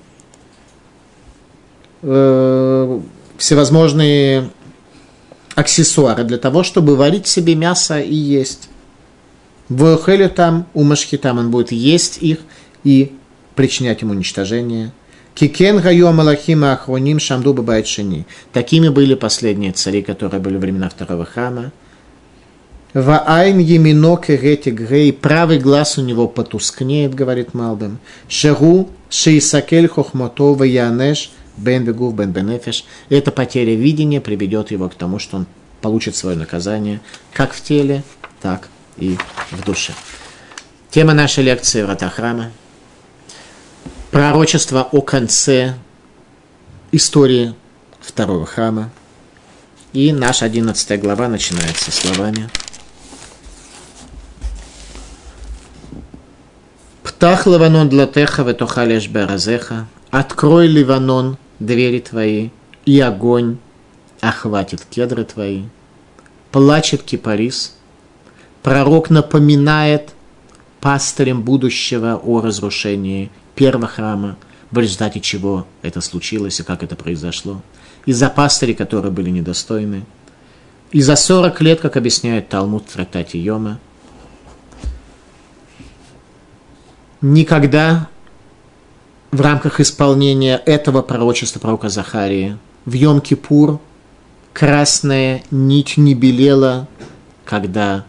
[2.02, 3.00] э,
[3.36, 4.50] всевозможные
[5.54, 8.68] аксессуары для того, чтобы варить себе мясо и есть.
[9.68, 12.38] В Хелю там, у Машхитам он будет есть их
[12.84, 13.12] и
[13.54, 14.92] причинять им уничтожение.
[15.34, 18.26] Кикен гайо малахима ахроним шамду бабайшини.
[18.52, 21.70] Такими были последние цари, которые были во времена второго храма.
[22.94, 27.98] Ваайн емино керети грей, правый глаз у него потускнеет, говорит Малбем.
[28.28, 32.86] Шеру шейсакель хохмото ваянеш бен бегув бен бенефеш.
[33.10, 35.46] Эта потеря видения приведет его к тому, что он
[35.82, 37.00] получит свое наказание
[37.34, 38.02] как в теле,
[38.40, 39.18] так и
[39.50, 39.92] в душе.
[40.90, 42.50] Тема нашей лекции «Врата храма».
[44.10, 45.74] Пророчество о конце
[46.92, 47.54] истории
[48.00, 48.90] второго храма.
[49.92, 52.48] И наша одиннадцатая глава начинается словами–
[57.18, 59.86] Птах Ливанон для теха ветохалеш беразеха.
[60.12, 62.50] Открой, Ливанон, двери твои,
[62.86, 63.58] и огонь
[64.20, 65.64] охватит кедры твои.
[66.52, 67.74] Плачет кипарис.
[68.62, 70.10] Пророк напоминает
[70.80, 74.36] пастырям будущего о разрушении первого храма,
[74.70, 77.62] в результате чего это случилось и как это произошло.
[78.06, 80.04] Из-за пастырей, которые были недостойны.
[80.92, 83.80] И за 40 лет, как объясняет Талмуд в трактате Йома,
[87.20, 88.08] никогда
[89.30, 93.80] в рамках исполнения этого пророчества пророка Захарии в Йом-Кипур
[94.52, 96.88] красная нить не белела,
[97.44, 98.04] когда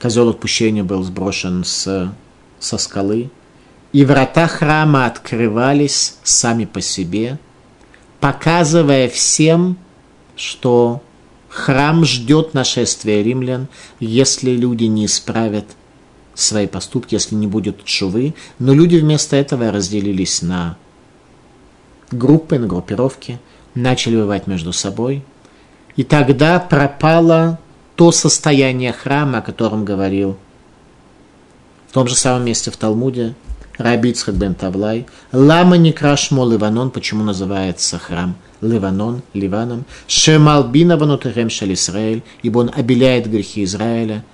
[0.00, 2.12] козел отпущения был сброшен с,
[2.60, 3.30] со скалы,
[3.92, 7.38] и врата храма открывались сами по себе,
[8.20, 9.76] показывая всем,
[10.36, 11.02] что
[11.48, 13.66] храм ждет нашествия римлян,
[13.98, 15.64] если люди не исправят
[16.38, 18.34] свои поступки, если не будет шувы.
[18.58, 20.76] Но люди вместо этого разделились на
[22.10, 23.38] группы, на группировки,
[23.74, 25.24] начали воевать между собой.
[25.96, 27.58] И тогда пропало
[27.96, 30.36] то состояние храма, о котором говорил
[31.88, 33.34] в том же самом месте в Талмуде
[33.78, 35.06] Раби бен Тавлай.
[35.32, 39.84] Лама не крашмо Ливанон, почему называется храм Ливанон, Ливаном.
[40.06, 44.24] Шемалбина ванутырем шаль Исраэль, ибо он обеляет грехи Израиля,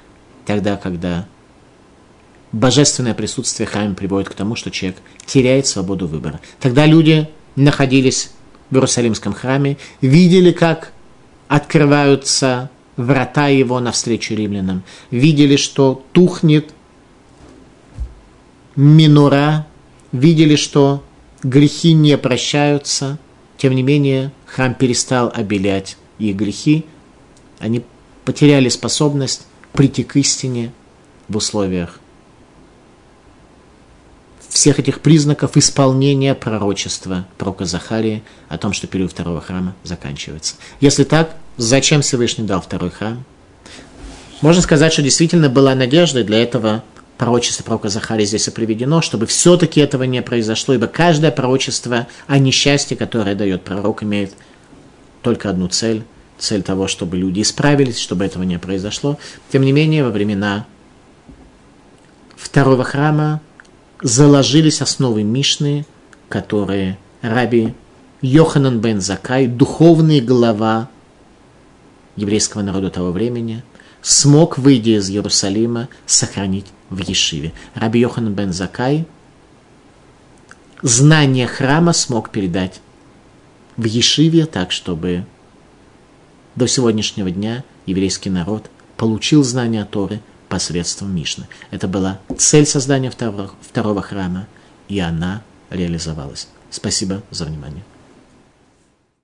[0.47, 1.27] тогда, когда
[2.55, 6.41] божественное присутствие храме приводит к тому, что человек теряет свободу выбора.
[6.61, 8.31] Тогда люди находились
[8.71, 10.93] в Иерусалимском храме, видели, как
[11.49, 16.71] открываются врата его навстречу римлянам, видели, что тухнет
[18.77, 19.67] минура,
[20.13, 21.03] видели, что
[21.43, 23.19] грехи не прощаются,
[23.57, 26.85] тем не менее храм перестал обелять их грехи,
[27.59, 27.83] они
[28.25, 30.73] потеряли способность прийти к истине
[31.29, 31.99] в условиях
[34.55, 40.55] всех этих признаков исполнения пророчества пророка Захарии о том, что период второго храма заканчивается.
[40.81, 43.25] Если так, зачем Всевышний дал второй храм?
[44.43, 46.85] Можно сказать, что действительно была надежда, для этого
[47.19, 52.39] пророчество пророка Захарии здесь и приведено, чтобы все-таки этого не произошло, ибо каждое пророчество о
[52.39, 54.35] несчастье, которое дает пророк, имеет
[55.23, 56.05] только одну цель,
[56.39, 59.19] цель того, чтобы люди исправились, чтобы этого не произошло.
[59.51, 60.65] Тем не менее, во времена
[62.37, 63.41] второго храма
[64.05, 65.87] заложились основы Мишны,
[66.29, 67.75] которые Раби
[68.21, 70.91] Йоханан бен Закай, духовный глава
[72.15, 73.65] еврейского народа того времени,
[74.03, 77.55] смог, выйдя из Иерусалима, сохранить в Ешиве.
[77.75, 79.07] Раби Йоханан бен Закай
[80.83, 82.83] знание храма смог передать
[83.79, 85.25] в Ешиве так, чтобы
[86.57, 91.47] до сегодняшнего дня еврейский народ получил знания Торы посредством Мишны.
[91.71, 94.47] Это была цель создания второго, второго храма,
[94.89, 96.49] и она реализовалась.
[96.71, 97.85] Спасибо за внимание.